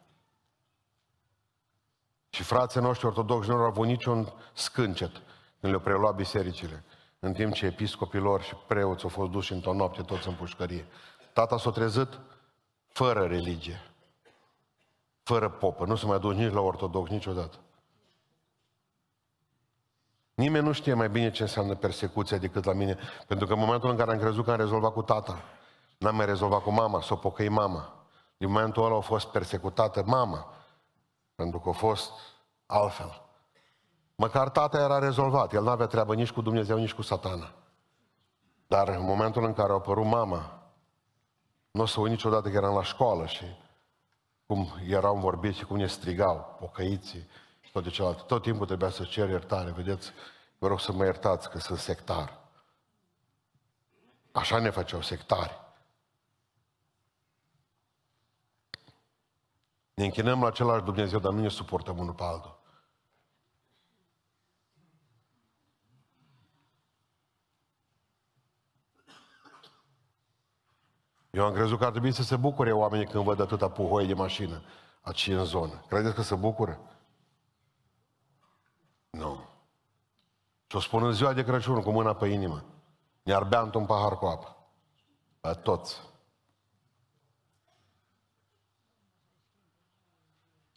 [2.31, 5.13] Și frații noștri ortodoxi nu au avut niciun scâncet
[5.61, 6.85] când le-au preluat bisericile
[7.19, 10.87] în timp ce episcopilor și preoți au fost duși într-o noapte toți în pușcărie.
[11.33, 12.21] Tata s-a trezit
[12.89, 13.93] fără religie,
[15.23, 17.59] fără popă, nu se mai duce nici la ortodox niciodată.
[20.39, 23.91] Nimeni nu știe mai bine ce înseamnă persecuția decât la mine, pentru că în momentul
[23.91, 25.43] în care am crezut că am rezolvat cu tata,
[25.99, 28.07] n-am mai rezolvat cu mama, s-o pocăi mama.
[28.37, 30.55] Din momentul ăla a fost persecutată mama,
[31.35, 32.11] pentru că a fost
[32.67, 33.23] altfel.
[34.15, 35.53] Măcar tata era rezolvat.
[35.53, 37.53] El nu avea treabă nici cu Dumnezeu, nici cu satana.
[38.67, 40.63] Dar în momentul în care a apărut mama,
[41.71, 43.45] nu o să uit niciodată că eram la școală și
[44.47, 47.29] cum erau vorbiți și cum ne strigau, pocăiții
[47.69, 48.23] și toate celelalte.
[48.27, 49.71] Tot timpul trebuia să cer iertare.
[49.71, 50.13] Vedeți,
[50.59, 52.39] vă rog să mă iertați că sunt sectar.
[54.33, 55.61] Așa ne făceau sectari.
[59.95, 62.61] Ne închinăm la același Dumnezeu, dar nu ne suportăm unul pe altul.
[71.31, 74.15] Eu am crezut că ar trebui să se bucure oamenii când văd atâta puhoi de
[74.15, 74.63] mașină
[75.01, 75.85] aici în zonă.
[75.89, 76.81] Credeți că se bucură?
[79.11, 79.45] Nu.
[80.67, 82.65] Și o spun în ziua de Crăciun cu mâna pe inimă.
[83.23, 84.57] Ne-ar bea într-un pahar cu apă.
[85.41, 86.01] Pe toți.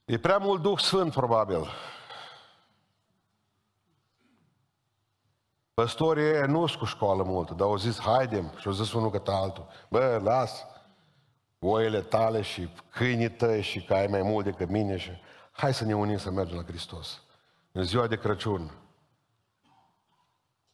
[0.05, 1.67] E prea mult Duh Sfânt, probabil.
[5.73, 9.33] Păstorii nu sunt cu școală multă, dar au zis, haidem, și au zis unul către
[9.33, 10.65] altul, bă, las
[11.59, 15.11] oile tale și câinii tăi și că ai mai mult decât mine și
[15.51, 17.21] hai să ne unim să mergem la Hristos.
[17.71, 18.71] În ziua de Crăciun,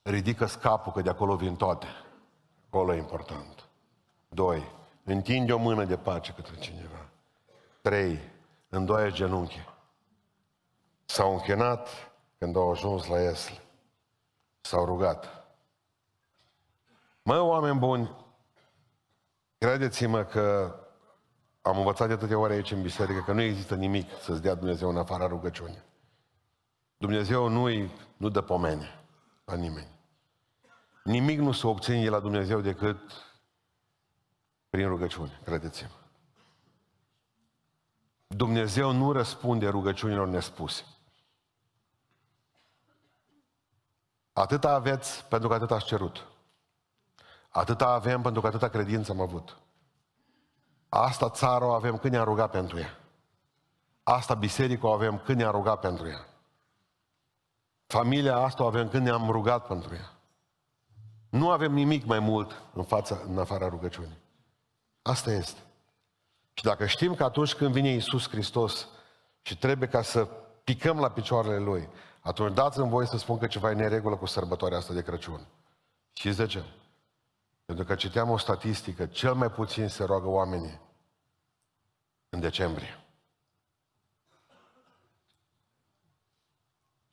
[0.01, 1.87] ridică scapul, că de acolo vin toate.
[2.67, 3.67] Acolo e important.
[4.29, 4.71] Doi,
[5.03, 7.09] întinde o mână de pace către cineva.
[7.81, 8.19] Trei,
[8.69, 9.59] îndoaie genunchi.
[11.05, 11.89] S-au închinat
[12.37, 13.61] când au ajuns la Esle.
[14.61, 15.47] S-au rugat.
[17.23, 18.15] Mă, oameni buni,
[19.57, 20.75] credeți-mă că
[21.61, 24.89] am învățat de atâtea ori aici în biserică că nu există nimic să-ți dea Dumnezeu
[24.89, 25.83] în afara rugăciunii.
[26.97, 29.03] Dumnezeu nu nu dă pomene
[29.45, 29.95] la nimeni.
[31.03, 32.99] Nimic nu se obține de la Dumnezeu decât
[34.69, 35.89] prin rugăciune, credeți-mă.
[38.27, 40.85] Dumnezeu nu răspunde rugăciunilor nespuse.
[44.33, 46.27] Atâta aveți pentru că atât ați cerut.
[47.49, 49.57] Atâta avem pentru că atâta credință am avut.
[50.89, 52.99] Asta țară o avem când ne-a rugat pentru ea.
[54.03, 56.25] Asta biserică o avem când ne-a rugat pentru ea.
[57.87, 60.11] Familia asta o avem când ne-am rugat pentru ea.
[61.29, 64.17] Nu avem nimic mai mult în, fața, în afara rugăciunii.
[65.01, 65.59] Asta este.
[66.53, 68.87] Și dacă știm că atunci când vine Iisus Hristos
[69.41, 70.27] și trebuie ca să
[70.63, 71.89] picăm la picioarele Lui,
[72.21, 75.47] atunci dați-mi voie să spun că ceva e neregulă cu sărbătoarea asta de Crăciun.
[76.13, 76.63] Și de ce?
[77.65, 80.79] Pentru că citeam o statistică, cel mai puțin se roagă oamenii
[82.29, 83.06] în decembrie.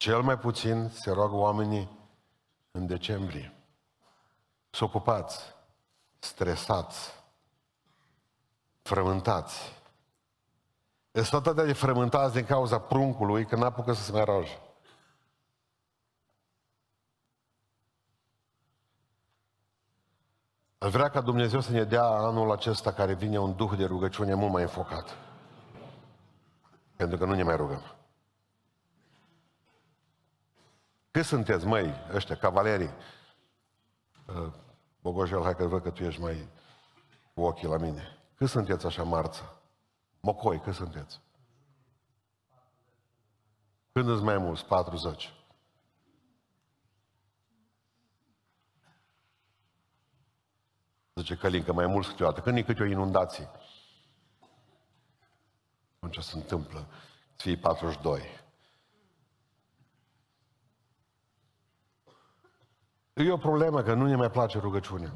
[0.04, 1.90] Cel mai puțin se roagă oamenii
[2.70, 3.54] în decembrie.
[4.70, 5.54] Sunt ocupați,
[6.18, 7.24] stresați,
[8.82, 9.82] frământați.
[11.12, 14.58] Sunt atât de frământați din cauza pruncului că n-apucă să se mai roage.
[20.78, 24.34] Aș vrea ca Dumnezeu să ne dea anul acesta care vine un duh de rugăciune
[24.34, 25.16] mult mai înfocat.
[26.96, 27.94] Pentru că nu ne mai rugăm.
[31.14, 32.90] Cât sunteți, măi, ăștia, cavalerii?
[34.26, 34.52] Uh,
[35.00, 36.48] Bogojel, hai că văd că tu ești mai
[37.34, 38.18] cu ochii la mine.
[38.34, 39.62] Cât sunteți așa marță?
[40.20, 41.20] Mocoi, cât sunteți?
[43.92, 44.64] Când îți mai mulți?
[44.64, 45.32] 40.
[51.14, 52.40] Zice Călin, că mai mulți câteodată.
[52.40, 53.50] Când e câte o inundație?
[55.96, 56.86] Atunci se întâmplă.
[57.34, 58.43] Să fie 42.
[63.14, 65.12] E o problemă că nu ne mai place rugăciunea.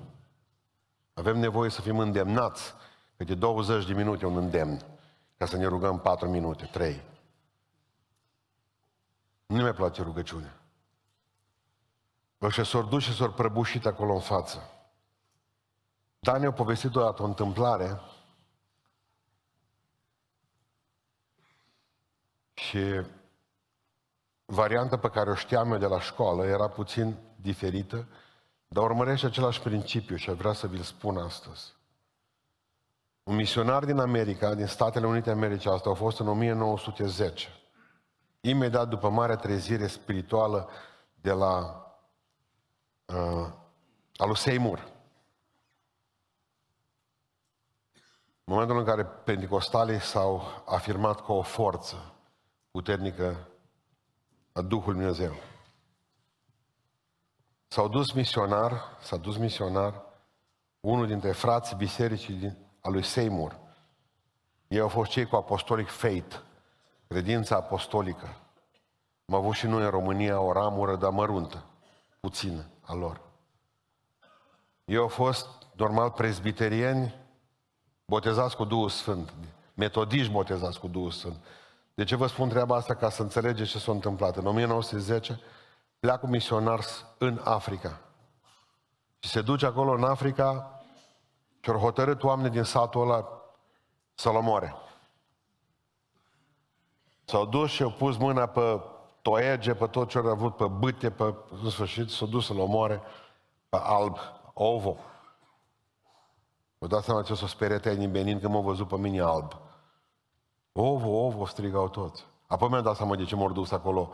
[1.15, 2.75] Avem nevoie să fim îndemnați.
[3.17, 4.81] Câte 20 de minute un îndemn.
[5.37, 7.03] Ca să ne rugăm 4 minute, 3.
[9.47, 10.61] Nu ne mai place rugăciunea.
[12.43, 14.71] Ăștia s-au dus și s-au prăbușit acolo în față.
[16.19, 18.01] Dan ne-a povestit odată o întâmplare
[22.55, 23.01] și
[24.45, 28.09] varianta pe care o știam eu de la școală era puțin diferită,
[28.69, 31.77] dar urmărește același principiu și vrea să vi-l spun astăzi.
[33.23, 37.49] Un misionar din America, din Statele Unite Americii, asta a fost în 1910,
[38.41, 40.69] imediat după marea trezire spirituală
[41.15, 41.83] de la
[43.05, 43.53] uh,
[44.17, 44.79] alu Seymour.
[48.45, 52.15] În momentul în care pentecostalii s-au afirmat ca o forță
[52.71, 53.49] puternică
[54.53, 55.33] a Duhului Dumnezeu.
[57.69, 60.03] S-au dus misionar, s-a dus misionar,
[60.81, 63.59] unul dintre frații bisericii din, a lui Seymour.
[64.69, 66.37] Ei au fost cei cu apostolic faith,
[67.09, 68.37] credința apostolică.
[69.27, 71.65] Am avut și noi în România o ramură, dar măruntă,
[72.21, 73.21] puțină a lor.
[74.85, 77.15] Ei au fost, normal, prezbiterieni,
[78.05, 79.33] botezați cu Duhul Sfânt,
[79.75, 81.37] metodiști botezați cu Duhul Sfânt.
[81.95, 82.95] De ce vă spun treaba asta?
[82.95, 84.37] Ca să înțelegeți ce s-a întâmplat.
[84.37, 85.41] În 1910
[86.01, 86.81] pleacă un misionar
[87.19, 88.01] în Africa.
[89.19, 90.81] Și se duce acolo în Africa
[91.61, 93.29] și au hotărât oameni din satul ăla
[94.15, 94.75] să-l omoare.
[97.25, 98.81] S-au dus și au pus mâna pe
[99.23, 103.01] toege, pe tot ce au avut, pe bâte, pe, în sfârșit, s-au dus să-l omoare
[103.69, 104.17] pe alb,
[104.55, 104.97] ovo.
[106.79, 109.57] Vă dați seama ce s-o speriat ai din Benin când m-au văzut pe mine alb.
[110.73, 112.25] Ovo, ovo, strigau toți.
[112.47, 114.11] Apoi mi-am dat seama de ce m-au dus acolo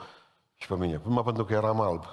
[0.64, 0.98] și pe mine.
[0.98, 2.04] Prima pentru că eram alb.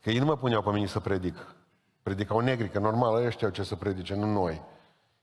[0.00, 1.54] Că ei nu mă puneau pe mine să predic.
[2.02, 4.62] Predicau negri, că normal ei știau ce să predice, nu noi.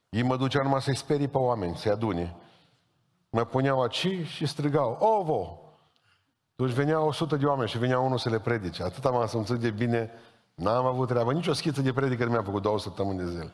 [0.10, 2.36] Ei mă duceau numai să-i sperii pe oameni, să-i adune.
[3.30, 5.60] Mă puneau aici și strigau, ovo!
[6.56, 8.84] Deci veneau 100 de oameni și venea unul să le predice.
[8.84, 10.12] Atât am simțit de bine,
[10.56, 11.34] n-am avut treabă.
[11.34, 13.52] Nici o schiță de predică nu mi-a făcut două săptămâni de zile.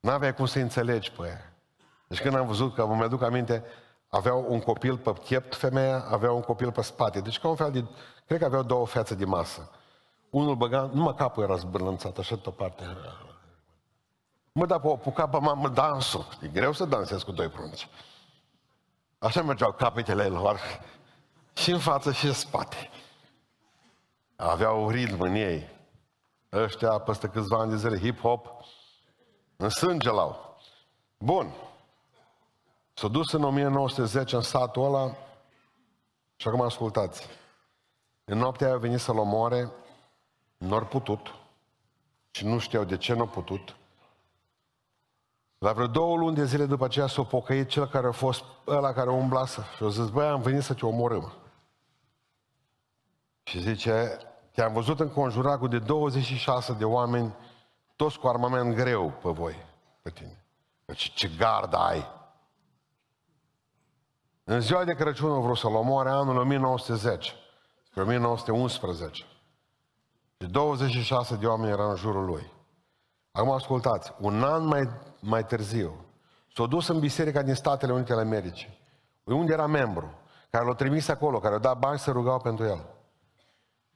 [0.00, 1.54] N-aveai cum să înțelegi pe ea.
[2.08, 3.64] Deci când am văzut că, mă aduc aminte,
[4.10, 7.20] aveau un copil pe piept femeia, avea un copil pe spate.
[7.20, 7.84] Deci ca un fel de,
[8.26, 9.70] cred că aveau două fețe de masă.
[10.30, 12.84] Unul băga, numai capul era zbârlânțat, așa tot parte.
[14.52, 16.26] Mă, da, pe apuca pe mamă dansul.
[16.42, 17.88] E greu să dansezi cu doi prunci.
[19.18, 20.60] Așa mergeau capetele lor.
[21.52, 22.90] Și în față și în spate.
[24.36, 25.68] Aveau ritm în ei.
[26.52, 28.46] Ăștia, peste câțiva ani de zile, hip-hop,
[29.56, 30.56] în sânge l-au.
[31.18, 31.54] Bun.
[33.00, 35.16] S-a dus în 1910 în satul ăla
[36.36, 37.26] și acum ascultați.
[38.24, 39.70] În noaptea a venit să-l omoare,
[40.56, 41.34] nu ar putut
[42.30, 43.76] și nu știau de ce nu a putut.
[45.58, 48.92] La vreo două luni de zile după aceea s-a pocăit cel care a fost ăla
[48.92, 51.32] care umbla să și a zis, băi, am venit să te omorâm.
[53.42, 54.18] Și zice,
[54.52, 57.34] te-am văzut înconjurat cu de 26 de oameni
[57.96, 59.66] toți cu armament greu pe voi,
[60.02, 60.44] pe tine.
[60.84, 62.18] Deci ce gardă ai?
[64.52, 67.32] În ziua de Crăciun au vrut să-l omoare anul 1910,
[67.88, 69.24] spre 1911.
[70.40, 72.52] Și 26 de oameni erau în jurul lui.
[73.32, 74.88] Acum ascultați, un an mai,
[75.20, 76.04] mai târziu,
[76.54, 78.78] s-a dus în biserica din Statele Unite ale Americii,
[79.24, 80.14] unde era membru,
[80.50, 82.86] care l-a trimis acolo, care a dat bani să rugau pentru el.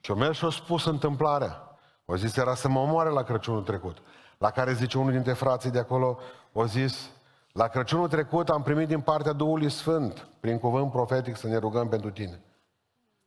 [0.01, 1.77] Și o mers și a spus întâmplarea.
[2.05, 3.97] O zis, era să mă omoare la Crăciunul trecut.
[4.39, 6.19] La care zice unul dintre frații de acolo,
[6.53, 7.11] o zis,
[7.55, 11.89] la Crăciunul trecut am primit din partea Duhului Sfânt, prin cuvânt profetic, să ne rugăm
[11.89, 12.43] pentru tine.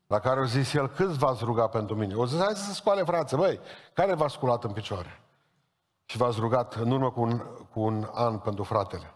[0.08, 2.14] La care o zis el, câți v-ați rugat pentru mine?
[2.14, 3.60] O zis, hai să scoale frață, băi,
[3.94, 5.22] care v-a sculat în picioare?
[6.06, 7.38] Și v-ați rugat în urmă cu un,
[7.72, 9.14] cu un an pentru fratele.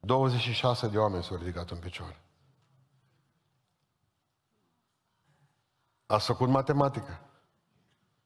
[0.00, 2.20] 26 de oameni s-au ridicat în picioare.
[6.06, 7.20] Ați făcut matematică.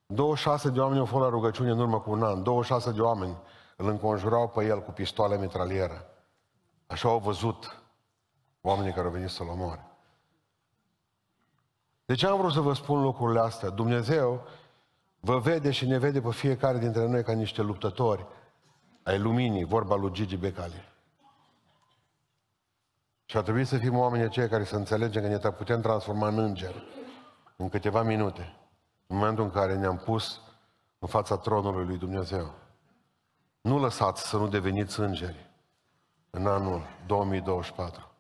[0.06, 2.42] 26 de oameni au fost la rugăciune în urmă cu un an.
[2.42, 3.36] 26 de oameni
[3.76, 6.06] îl înconjurau pe el cu pistoale mitralieră.
[6.92, 7.83] Așa au văzut
[8.61, 9.87] oamenii care au venit să-l omoare.
[12.05, 13.68] De ce am vrut să vă spun lucrurile astea?
[13.68, 14.46] Dumnezeu
[15.20, 18.26] vă vede și ne vede pe fiecare dintre noi ca niște luptători
[19.02, 20.90] ai luminii, vorba lui Gigi Becali.
[23.24, 26.38] Și ar trebui să fim oameni aceia care să înțelegem că ne putem transforma în
[26.38, 26.83] înger
[27.57, 28.57] în câteva minute,
[29.07, 30.40] în momentul în care ne-am pus
[30.98, 32.55] în fața tronului lui Dumnezeu.
[33.61, 35.50] Nu lăsați să nu deveniți îngeri
[36.34, 38.10] în anul 2024.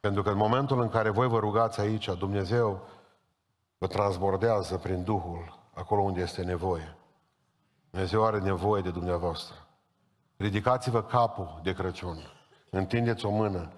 [0.00, 2.88] Pentru că în momentul în care voi vă rugați aici, Dumnezeu
[3.78, 6.96] vă transbordează prin Duhul acolo unde este nevoie.
[7.90, 9.66] Dumnezeu are nevoie de dumneavoastră.
[10.36, 12.18] Ridicați-vă capul de Crăciun,
[12.70, 13.72] întindeți o mână,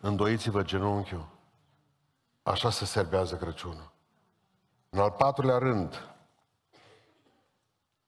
[0.00, 1.26] îndoiți-vă genunchiul.
[2.42, 3.92] Așa se serbează Crăciunul.
[4.90, 6.14] În al patrulea rând,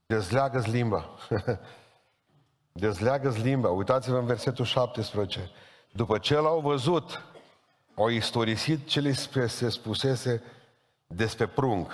[0.07, 1.09] dezleagă-ți limba.
[2.79, 3.69] dezleagă-ți limba.
[3.69, 5.51] Uitați-vă în versetul 17.
[5.93, 7.23] După ce l-au văzut,
[7.95, 9.15] au istorisit ce li
[9.49, 10.43] se spusese
[11.07, 11.93] despre prunc.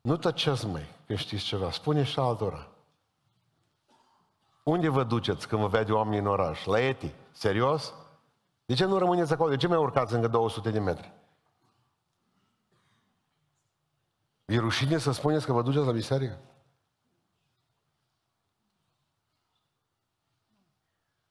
[0.00, 1.70] Nu tăceți, mai, că știți ceva.
[1.70, 2.68] Spune și altora.
[4.62, 6.64] Unde vă duceți când vă vede oamenii în oraș?
[6.64, 7.12] La Eti?
[7.32, 7.94] Serios?
[8.66, 9.50] De ce nu rămâneți acolo?
[9.50, 11.12] De ce mai urcați încă 200 de metri?
[14.44, 16.38] E rușine să spuneți că vă duceți la biserică?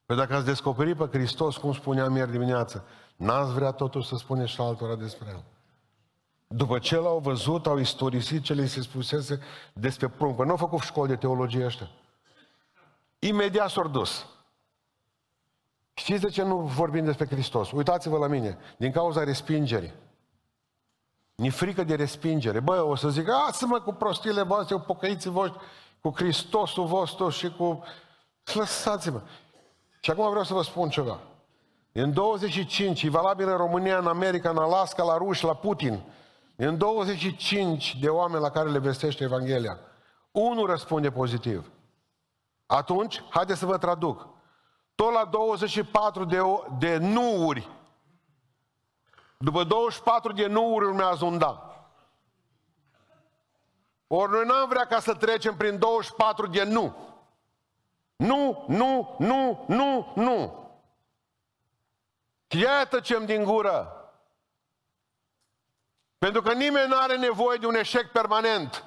[0.07, 4.51] Păi dacă ați descoperit pe Hristos, cum spuneam ieri dimineață, n-ați vrea totuși să spuneți
[4.51, 5.43] și altora despre El.
[6.47, 9.39] După ce l-au văzut, au istorisit ce le se spusese
[9.73, 10.35] despre prunc.
[10.35, 11.89] Păi nu au făcut școli de teologie ăștia.
[13.19, 14.25] Imediat s-au dus.
[15.93, 17.71] Știți de ce nu vorbim despre Hristos?
[17.71, 18.57] Uitați-vă la mine.
[18.77, 19.93] Din cauza respingerii.
[21.35, 22.59] Ni frică de respingere.
[22.59, 25.59] Bă, o să zic, lasă-mă cu prostile voastre, cu pocăiții voștri,
[26.01, 27.83] cu Hristosul vostru și cu...
[28.53, 29.21] Lăsați-mă.
[30.07, 31.19] Și acum vreau să vă spun ceva.
[31.91, 36.03] În 25, e valabil în România, în America, în Alaska, la ruși, la Putin.
[36.55, 39.79] În 25 de oameni la care le vestește Evanghelia.
[40.31, 41.71] Unul răspunde pozitiv.
[42.65, 44.27] Atunci, haideți să vă traduc.
[44.95, 46.41] Tot la 24 de,
[46.79, 47.69] de nuuri.
[49.37, 51.85] După 24 de nuuri urmează un da.
[54.07, 56.95] Ori noi n-am vrea ca să trecem prin 24 de nu.
[58.17, 60.65] Nu, nu, nu, nu, nu.
[62.47, 63.91] Iată ce din gură.
[66.17, 68.83] Pentru că nimeni nu are nevoie de un eșec permanent.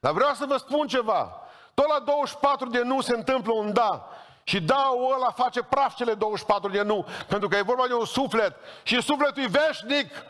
[0.00, 1.40] Dar vreau să vă spun ceva.
[1.74, 4.08] Tot la 24 de nu se întâmplă un da.
[4.42, 7.06] Și da, ăla face praf cele 24 de nu.
[7.28, 8.56] Pentru că e vorba de un suflet.
[8.82, 10.24] Și sufletul e veșnic.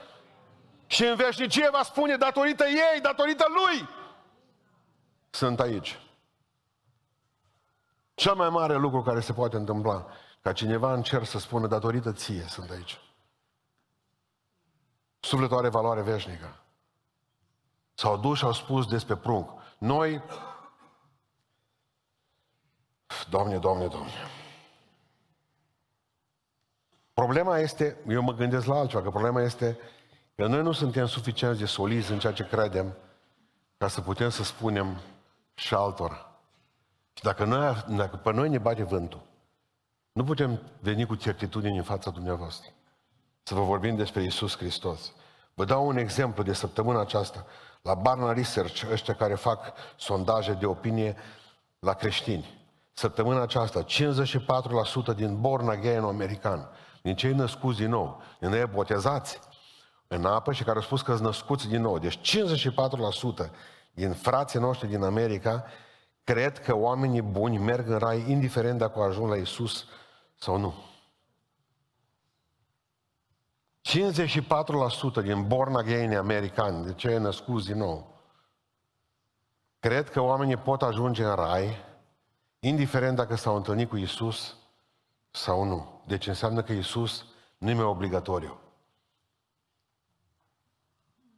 [0.86, 3.88] Și în veșnicie va spune datorită ei, datorită lui.
[5.30, 5.98] Sunt aici.
[8.16, 10.06] Cel mai mare lucru care se poate întâmpla,
[10.42, 13.00] ca cineva în cer să spună datorită ție sunt aici.
[15.20, 16.60] Sufletul are valoare veșnică.
[17.94, 19.50] S-au dus și au spus despre prunc.
[19.78, 20.22] Noi
[23.30, 24.12] Doamne, Doamne, Doamne.
[27.14, 29.78] Problema este, eu mă gândesc la altceva, că problema este
[30.34, 32.96] că noi nu suntem suficient de solizi în ceea ce credem
[33.78, 35.00] ca să putem să spunem
[35.54, 36.35] și altora.
[37.16, 39.22] Și dacă, noi, dacă pe noi ne bate vântul,
[40.12, 42.70] nu putem veni cu certitudine în fața dumneavoastră.
[43.42, 45.12] Să vă vorbim despre Isus Hristos.
[45.54, 47.46] Vă dau un exemplu de săptămâna aceasta.
[47.82, 51.16] La Barna Research, ăștia care fac sondaje de opinie
[51.78, 52.68] la creștini.
[52.92, 56.68] Săptămâna aceasta, 54% din born again american,
[57.02, 59.38] din cei născuți din nou, din ei botezați
[60.06, 61.98] în apă și care au spus că sunt născuți din nou.
[61.98, 62.38] Deci
[63.46, 63.50] 54%
[63.92, 65.64] din frații noștri din America
[66.26, 69.84] cred că oamenii buni merg în rai indiferent dacă ajung la Isus
[70.34, 70.74] sau nu.
[75.20, 78.20] 54% din born again americani, de ce e născut din nou,
[79.78, 81.76] cred că oamenii pot ajunge în rai,
[82.58, 84.56] indiferent dacă s-au întâlnit cu Isus
[85.30, 86.02] sau nu.
[86.06, 87.24] Deci înseamnă că Isus
[87.58, 88.60] nu e obligatoriu.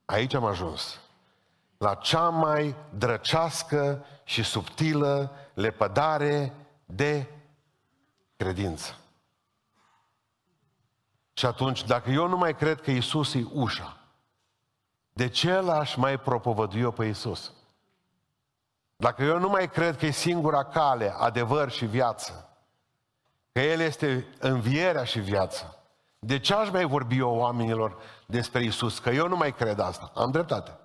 [0.04, 1.00] Aici am ajuns.
[1.78, 6.54] La cea mai drăcească și subtilă lepădare
[6.86, 7.26] de
[8.36, 8.96] credință.
[11.32, 13.96] Și atunci, dacă eu nu mai cred că Isus e ușa,
[15.12, 17.52] de ce l-aș mai propovădui eu pe Isus?
[18.96, 22.56] Dacă eu nu mai cred că e singura cale, adevăr și viață,
[23.52, 25.76] că El este învierea și viața,
[26.18, 28.98] de ce aș mai vorbi eu oamenilor despre Isus?
[28.98, 30.12] Că eu nu mai cred asta.
[30.14, 30.78] Am dreptate.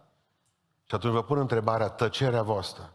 [0.83, 2.93] Și atunci vă pun întrebarea, tăcerea voastră.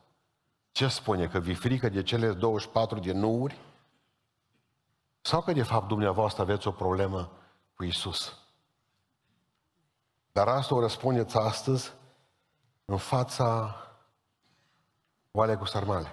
[0.79, 1.29] Ce spune?
[1.29, 3.61] Că vi frică de cele 24 de nuuri?
[5.20, 7.33] Sau că de fapt dumneavoastră aveți o problemă
[7.74, 8.39] cu Isus?
[10.33, 11.93] Dar asta o răspundeți astăzi
[12.85, 13.76] în fața
[15.31, 16.12] oale cu sarmale.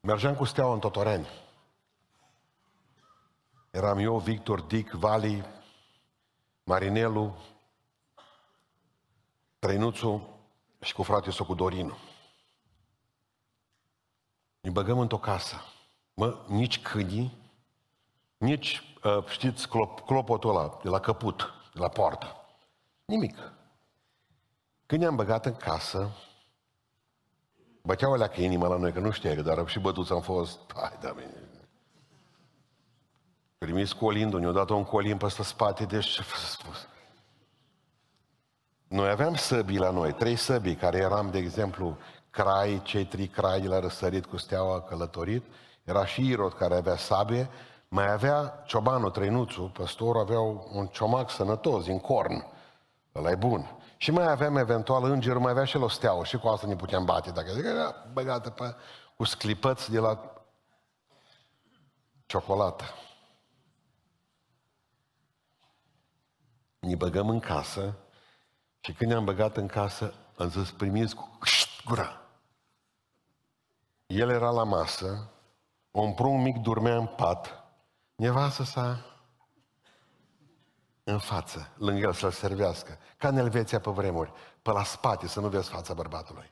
[0.00, 1.28] Mergeam cu steaua în Totoreni.
[3.70, 5.57] Eram eu, Victor, Dick, Vali,
[6.68, 7.36] Marinelu,
[9.58, 10.28] Trăinuțu
[10.80, 11.96] și cu frate cu Dorinu.
[14.60, 15.56] Ne băgăm într-o casă.
[16.14, 17.52] Mă, nici câinii,
[18.36, 22.36] nici, uh, știți, clop, clopotul ăla de la căput, de la poartă.
[23.04, 23.52] Nimic.
[24.86, 26.10] Când ne-am băgat în casă,
[27.82, 30.58] băteau alea că inima la noi, că nu știa, dar și bătuți am fost.
[30.74, 31.47] Hai, da, mine.
[33.58, 36.88] Primis colindul, ne-au dat un colin peste spate, deci ce spus?
[38.88, 41.96] Noi aveam săbii la noi, trei săbii, care eram, de exemplu,
[42.30, 45.44] crai, cei trei crai de la răsărit cu steaua călătorit,
[45.84, 47.50] era și Irod care avea sabie,
[47.88, 50.40] mai avea ciobanul Trăinuțu, păstorul avea
[50.72, 52.46] un ciomac sănătos, din corn,
[53.14, 53.76] ăla e bun.
[53.96, 56.76] Și mai aveam eventual îngerul, mai avea și el o steaua și cu asta ne
[56.76, 58.74] puteam bate, dacă zic, era băgată pe,
[59.16, 60.32] cu sclipăți de la
[62.26, 62.84] ciocolată.
[66.78, 67.96] Ne băgăm în casă
[68.80, 71.38] și când ne-am băgat în casă, am zis, primiți cu
[71.84, 72.22] gura.
[74.06, 75.30] El era la masă,
[75.90, 77.64] un prunc mic dormea în pat,
[78.14, 79.04] nevastă sa
[81.04, 85.40] în față, lângă el să-l servească, ca în Elveția pe vremuri, pe la spate, să
[85.40, 86.50] nu vezi fața bărbatului.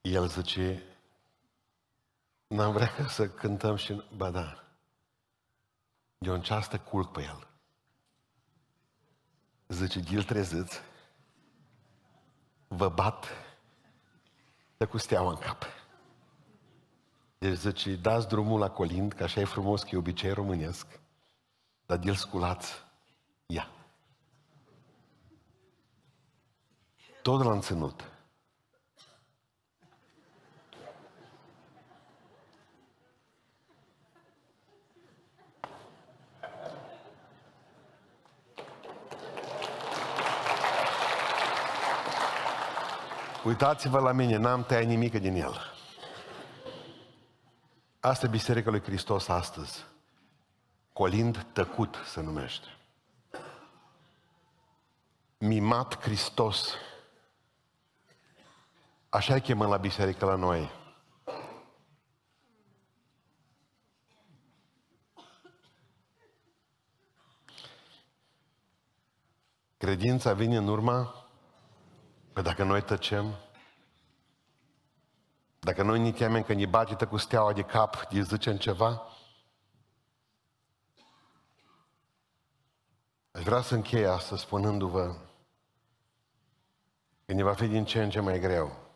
[0.00, 0.82] El zice,
[2.46, 4.04] n-am vrea să cântăm și...
[4.16, 4.64] Ba da,
[6.18, 7.49] de un ceastă culc pe el.
[9.70, 10.80] Zice, Gil treziți,
[12.68, 13.26] vă bat
[14.76, 15.64] de cu steaua în cap.
[17.38, 20.86] Deci zice, dați drumul la colind, că așa e frumos, că e obicei românesc,
[21.86, 22.72] dar Gil sculați,
[23.46, 23.70] ia.
[27.22, 28.09] Tot l-am ținut.
[43.44, 45.54] Uitați-vă la mine, n-am tăiat nimic din el.
[48.00, 49.84] Asta e Biserica lui Hristos astăzi.
[50.92, 52.66] Colind tăcut se numește.
[55.38, 56.74] Mimat Hristos.
[59.08, 60.70] Așa îi chemăm la biserică la noi.
[69.76, 71.19] Credința vine în urma
[72.32, 73.34] Că dacă noi tăcem,
[75.60, 79.06] dacă noi ne temem că ne bagită cu steaua de cap, îi zicem ceva,
[83.30, 85.16] aș vrea să închei asta spunându-vă
[87.26, 88.88] că ne va fi din ce în ce mai greu.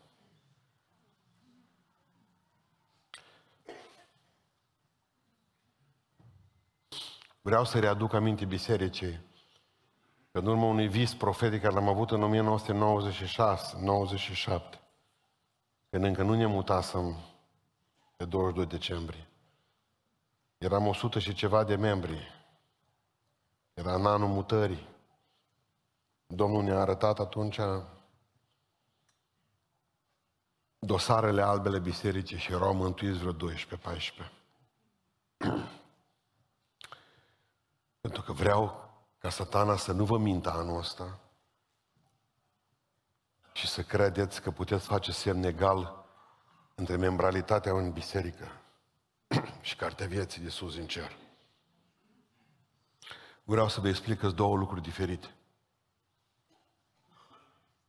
[7.41, 9.19] Vreau să readuc aminte bisericii
[10.35, 12.25] că în urmă unui vis profetic care l-am avut în 1996-97,
[15.89, 17.17] când încă nu ne mutasem
[18.15, 19.27] pe 22 decembrie.
[20.57, 22.27] Eram 100 și ceva de membri.
[23.73, 24.87] Era în anul mutării.
[26.27, 27.59] Domnul ne-a arătat atunci
[30.79, 33.35] dosarele albele bisericii și erau mântuiți vreo 12-14.
[38.01, 38.84] Pentru că vreau
[39.25, 41.19] ca satana să nu vă mintă anul ăsta
[43.53, 46.05] și să credeți că puteți face semn egal
[46.75, 48.51] între membralitatea în biserică
[49.61, 51.17] și cartea vieții de sus în cer.
[53.43, 55.35] Vreau să vă explic că două lucruri diferite.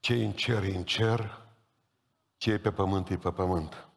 [0.00, 1.46] Ce în cer e în cer,
[2.36, 3.88] ce e pe pământ e pe pământ.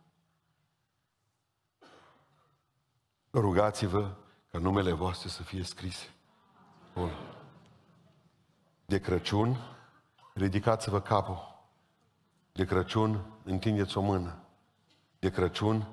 [3.32, 4.16] Rugați-vă
[4.52, 6.14] ca numele voastre să fie scrise.
[6.94, 7.29] Bun.
[8.90, 9.58] De Crăciun,
[10.34, 11.62] ridicați-vă capul.
[12.52, 14.44] De Crăciun, întindeți o mână.
[15.20, 15.88] De Crăciun,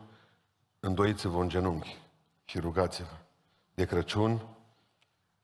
[0.80, 1.96] îndoiți-vă în genunchi
[2.44, 3.16] și rugați-vă.
[3.74, 4.46] De Crăciun,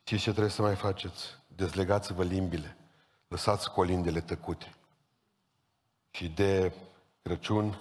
[0.02, 1.38] știți ce trebuie să mai faceți?
[1.46, 2.76] Dezlegați-vă limbile.
[3.28, 4.74] Lăsați colindele tăcute.
[6.10, 6.74] Și de
[7.22, 7.78] Crăciun,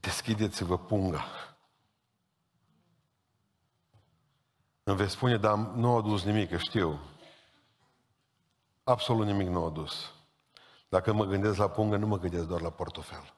[0.00, 1.24] deschideți-vă punga.
[4.82, 7.00] Îmi veți spune, dar nu au adus nimic, știu.
[8.84, 10.14] Absolut nimic nu au adus.
[10.88, 13.34] Dacă mă gândesc la pungă, nu mă gândesc doar la portofel.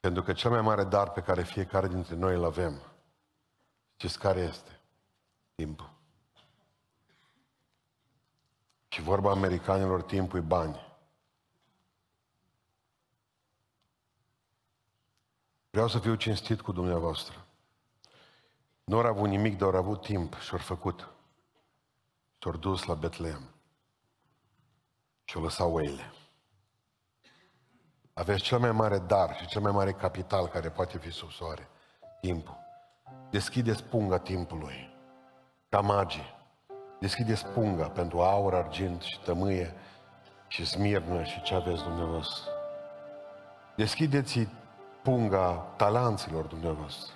[0.00, 2.82] Pentru că cel mai mare dar pe care fiecare dintre noi îl avem,
[3.96, 4.80] știți care este?
[5.54, 5.90] Timpul.
[8.88, 10.98] Și vorba americanilor, timpul e bani.
[15.70, 17.46] Vreau să fiu cinstit cu dumneavoastră.
[18.84, 21.08] Nu au avut nimic, dar au avut timp și au făcut.
[22.38, 23.55] Și-au dus la Betleem.
[25.28, 26.12] Și-au lăsat oile.
[28.12, 31.68] Aveți cel mai mare dar și cel mai mare capital care poate fi sub soare.
[32.20, 32.56] Timpul.
[33.30, 34.94] Deschideți punga timpului.
[35.68, 36.34] Ca magii.
[37.00, 39.74] Deschideți punga pentru aur, argint și tămâie
[40.48, 42.50] și smirnă și ce aveți dumneavoastră.
[43.76, 44.48] Deschideți
[45.02, 47.14] punga talanților dumneavoastră.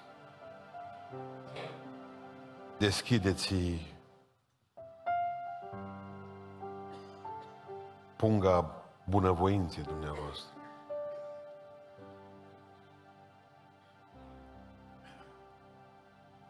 [2.78, 3.54] Deschideți
[8.20, 10.50] punga bunăvoinței dumneavoastră.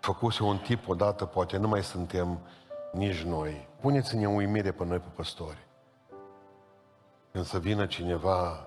[0.00, 2.38] Făcuse un tip odată, poate nu mai suntem
[2.92, 3.68] nici noi.
[3.80, 5.66] Puneți-ne uimire pe noi, pe păstori.
[7.32, 8.66] Când să vină cineva,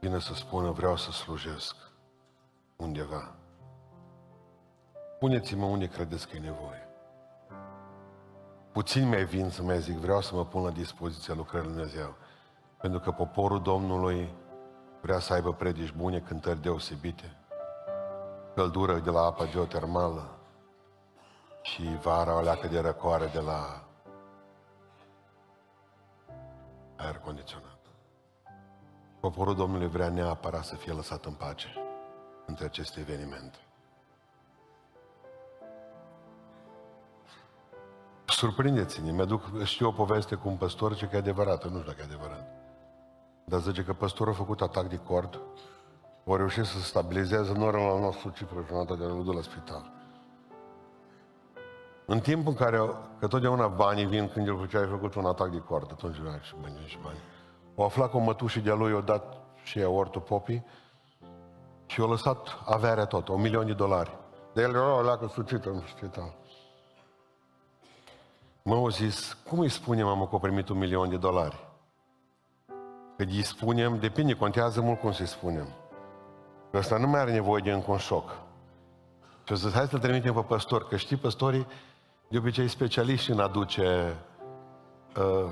[0.00, 1.76] vină să spună, vreau să slujesc
[2.76, 3.34] undeva.
[5.18, 6.81] Puneți-mă unde credeți că e nevoie.
[8.72, 12.14] Puțin mai vin să mai zic, vreau să mă pun la dispoziția lucrării Lui Dumnezeu.
[12.80, 14.34] Pentru că poporul Domnului
[15.00, 17.36] vrea să aibă predici bune, cântări deosebite,
[18.54, 20.36] căldură de la apa geotermală
[21.62, 23.84] și vara o leacă de răcoare de la
[26.96, 27.78] aer condiționat.
[29.20, 31.68] Poporul Domnului vrea neapărat să fie lăsat în pace
[32.46, 33.58] între aceste evenimente.
[38.42, 41.98] Surprindeți-ne, mi-aduc, știu o poveste cu un păstor ce că e adevărată, nu știu dacă
[42.00, 42.46] e adevărat.
[43.44, 45.40] Dar zice că păstorul a făcut atac de cord,
[46.24, 49.92] o reușit să stabilizeze normul nostru cifră jumătate de a la spital.
[52.06, 52.78] În timpul în care,
[53.18, 56.38] că totdeauna banii vin când el făcea, ai făcut un atac de cord, atunci venea
[56.38, 57.18] și bani și bani.
[57.74, 60.64] O aflat că o mătușă de-a lui, o dat și ea ortopopii
[61.86, 64.18] și o lăsat averea tot, un milion de dolari.
[64.52, 66.40] De el era o leacă sucită în spital.
[68.62, 71.68] Mă au zis, cum îi spunem, am că primit un milion de dolari?
[73.16, 75.66] Că îi spunem, depinde, contează mult cum să-i spunem.
[76.70, 78.28] Că ăsta nu mai are nevoie de încă un șoc.
[79.44, 81.66] Și o zis, hai să-l trimitem pe păstor, că știi, păstorii
[82.28, 84.16] de obicei specialiști în aduce
[85.16, 85.50] uh,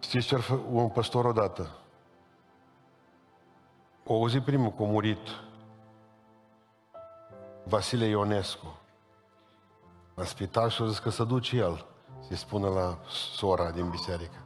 [0.00, 1.68] știți ce un păstor odată?
[4.04, 5.28] O zi primul că a murit
[7.64, 8.79] Vasile Ionescu
[10.20, 11.86] la spital și a zis că să duce el
[12.26, 14.44] să-i spună la sora din biserică.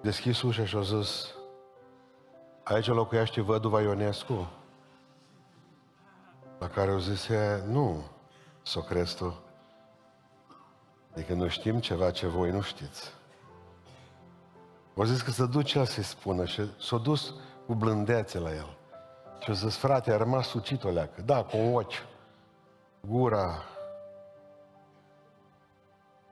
[0.00, 1.26] Deschis ușa și a zis
[2.62, 4.48] aici locuiește văduva Ionescu?
[6.58, 7.28] La care au zis
[7.66, 8.04] nu,
[8.62, 9.38] să o crezi tu.
[11.12, 13.12] Adică nu știm ceva ce voi nu știți.
[14.94, 17.34] O zis că să duce el să-i spună și s-a dus
[17.66, 18.76] cu blândețe la el.
[19.40, 21.22] Și a zis, frate, a rămas sucit o leacă.
[21.22, 22.06] Da, cu un ochi.
[23.00, 23.62] Gura.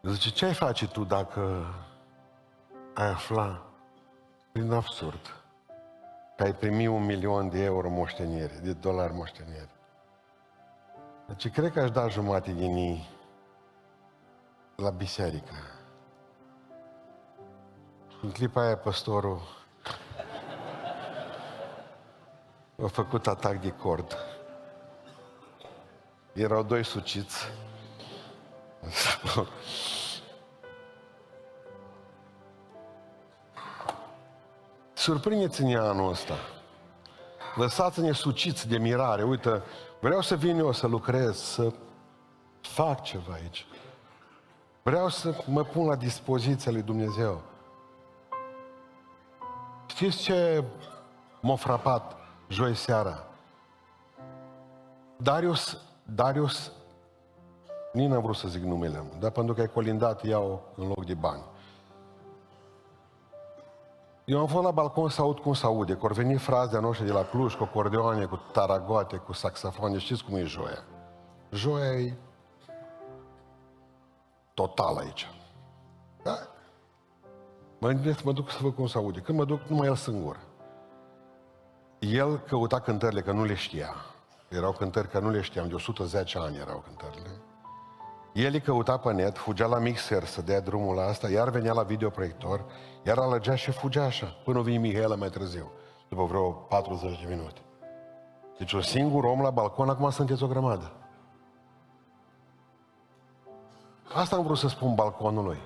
[0.05, 1.75] Zice, ce ai face tu dacă
[2.95, 3.63] ai afla
[4.53, 5.43] prin absurd
[6.37, 9.71] că ai primi un milion de euro moștenire, de dolari moștenire?
[11.27, 13.09] Deci cred că aș da jumate din ei
[14.77, 15.55] la biserică.
[18.23, 19.41] În clipa aia, păstorul
[22.83, 24.17] a făcut atac de cord.
[26.33, 27.45] Erau doi suciți.
[35.03, 36.35] surprindeți-ne anul ăsta.
[37.55, 39.23] Lăsați-ne suciți de mirare.
[39.23, 39.63] Uite,
[40.01, 41.73] vreau să vin eu să lucrez, să
[42.61, 43.67] fac ceva aici.
[44.83, 47.43] Vreau să mă pun la dispoziția lui Dumnezeu.
[49.87, 50.65] Știți ce
[51.41, 52.17] m-a frapat
[52.49, 53.25] joi seara?
[55.17, 56.73] Darius, Darius,
[57.93, 61.15] nici n-am vrut să zic numele, dar pentru că ai colindat, iau în loc de
[61.15, 61.43] bani.
[64.25, 67.13] Eu am fost la balcon să aud cum se aude, că veni fraze noștri de
[67.13, 70.85] la Cluj, cu acordeoane, cu taragoate, cu saxofone, știți cum e joia.
[71.51, 72.15] Joia e
[74.55, 75.31] total aici.
[76.23, 76.39] Da?
[77.79, 79.21] Mă gândesc, mă duc să văd cum se aude.
[79.21, 80.41] Când mă duc, numai el singur.
[81.99, 83.95] El căuta cântările, că nu le știa.
[84.49, 87.32] Erau cântări că nu le știam, de 110 ani erau cântările.
[88.33, 91.73] El îi căuta pe net, fugea la mixer să dea drumul la asta, iar venea
[91.73, 92.65] la videoproiector,
[93.07, 95.73] iar alăgea și fugea așa, până vine Mihaela mai târziu,
[96.09, 97.61] după vreo 40 de minute.
[98.59, 100.93] Deci un singur om la balcon, acum sunteți o grămadă.
[104.15, 105.59] Asta am vrut să spun balconului.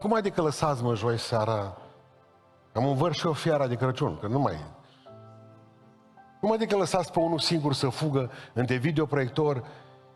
[0.00, 1.76] Cum adică lăsați mă joi seara?
[2.72, 4.66] Am învăr și o fiara de Crăciun, că nu mai e.
[6.40, 9.64] Cum adică lăsați pe unul singur să fugă între videoproiector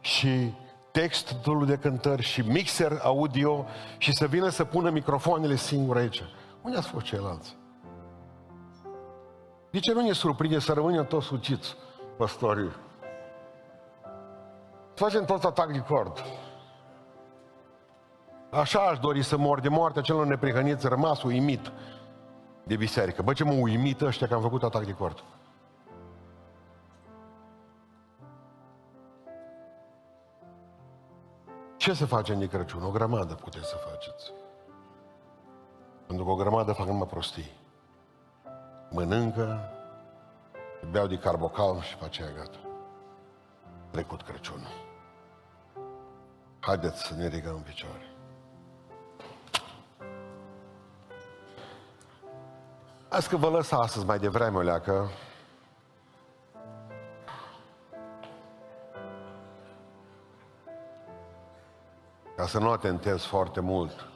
[0.01, 0.55] și
[1.01, 3.67] textul de cântări și mixer audio
[3.99, 6.23] și să vină să pună microfoanele singure aici?
[6.63, 7.57] Unde ați fost ceilalți?
[9.71, 11.77] De ce nu ne surprinde să rămânem toți suciți,
[12.17, 12.71] păstorii?
[14.95, 16.25] Facem toți atac de cord.
[18.51, 21.73] Așa aș dori să mor de moartea celor neprihăniți rămas uimit
[22.65, 23.23] de biserică.
[23.23, 25.25] Bă, ce mă uimit ăștia că am făcut atac de cord.
[31.89, 32.83] Ce să facem de Crăciun?
[32.83, 34.33] O grămadă puteți să faceți.
[36.07, 37.53] Pentru că o grămadă fac numai prostii.
[38.91, 39.61] Mănâncă,
[40.91, 42.59] beau de carbocal și face aia gata.
[43.91, 44.73] Trecut Crăciunul.
[46.61, 48.15] Haideți să ne ridicăm în picioare.
[53.09, 55.09] Azi că vă lăsa astăzi mai devreme o leacă,
[62.49, 64.07] să nu atentez foarte mult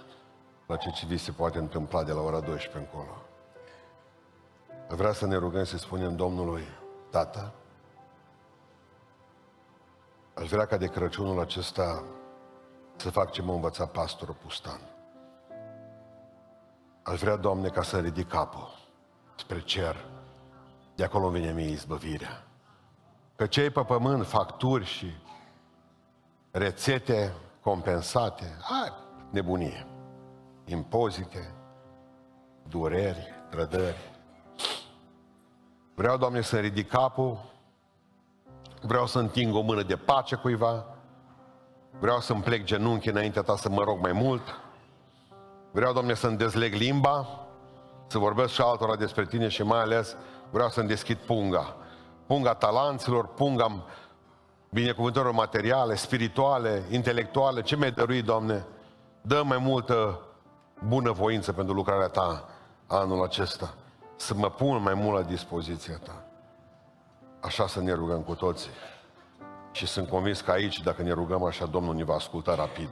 [0.66, 3.16] la ce ce vi se poate întâmpla de la ora 12 încolo.
[4.88, 6.64] Vreau să ne rugăm să spunem Domnului,
[7.10, 7.52] Tată,
[10.34, 12.04] aș vrea ca de Crăciunul acesta
[12.96, 14.80] să fac ce m-a învățat pastorul Pustan.
[17.02, 18.78] Aș vrea, Doamne, ca să ridic capul
[19.36, 20.04] spre cer.
[20.94, 22.46] De acolo vine mie izbăvirea.
[23.36, 25.06] Că cei pe pământ, facturi și
[26.50, 27.32] rețete
[27.62, 28.92] compensate, hai,
[29.30, 29.86] nebunie.
[30.64, 31.54] Impozite,
[32.68, 34.10] dureri, trădări.
[35.94, 37.38] Vreau, Doamne, să ridic capul,
[38.80, 40.84] vreau să înting o mână de pace cuiva,
[41.98, 44.60] vreau să-mi plec genunchi înaintea ta să mă rog mai mult,
[45.70, 47.46] vreau, Doamne, să-mi dezleg limba,
[48.06, 50.16] să vorbesc și altora despre tine și mai ales
[50.50, 51.76] vreau să-mi deschid punga.
[52.26, 53.84] Punga talanților, punga
[54.72, 58.66] binecuvântărilor materiale, spirituale, intelectuale, ce mi-ai dăruit, Doamne?
[59.22, 60.20] Dă mai multă
[60.86, 62.48] bunăvoință pentru lucrarea Ta
[62.86, 63.74] anul acesta.
[64.16, 66.24] Să mă pun mai mult la dispoziția Ta.
[67.40, 68.70] Așa să ne rugăm cu toții.
[69.72, 72.90] Și sunt convins că aici, dacă ne rugăm așa, Domnul ne va asculta rapid.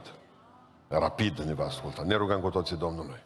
[0.87, 2.01] Rapid ne va asculta.
[2.05, 3.23] Ne rugăm cu toții Domnului.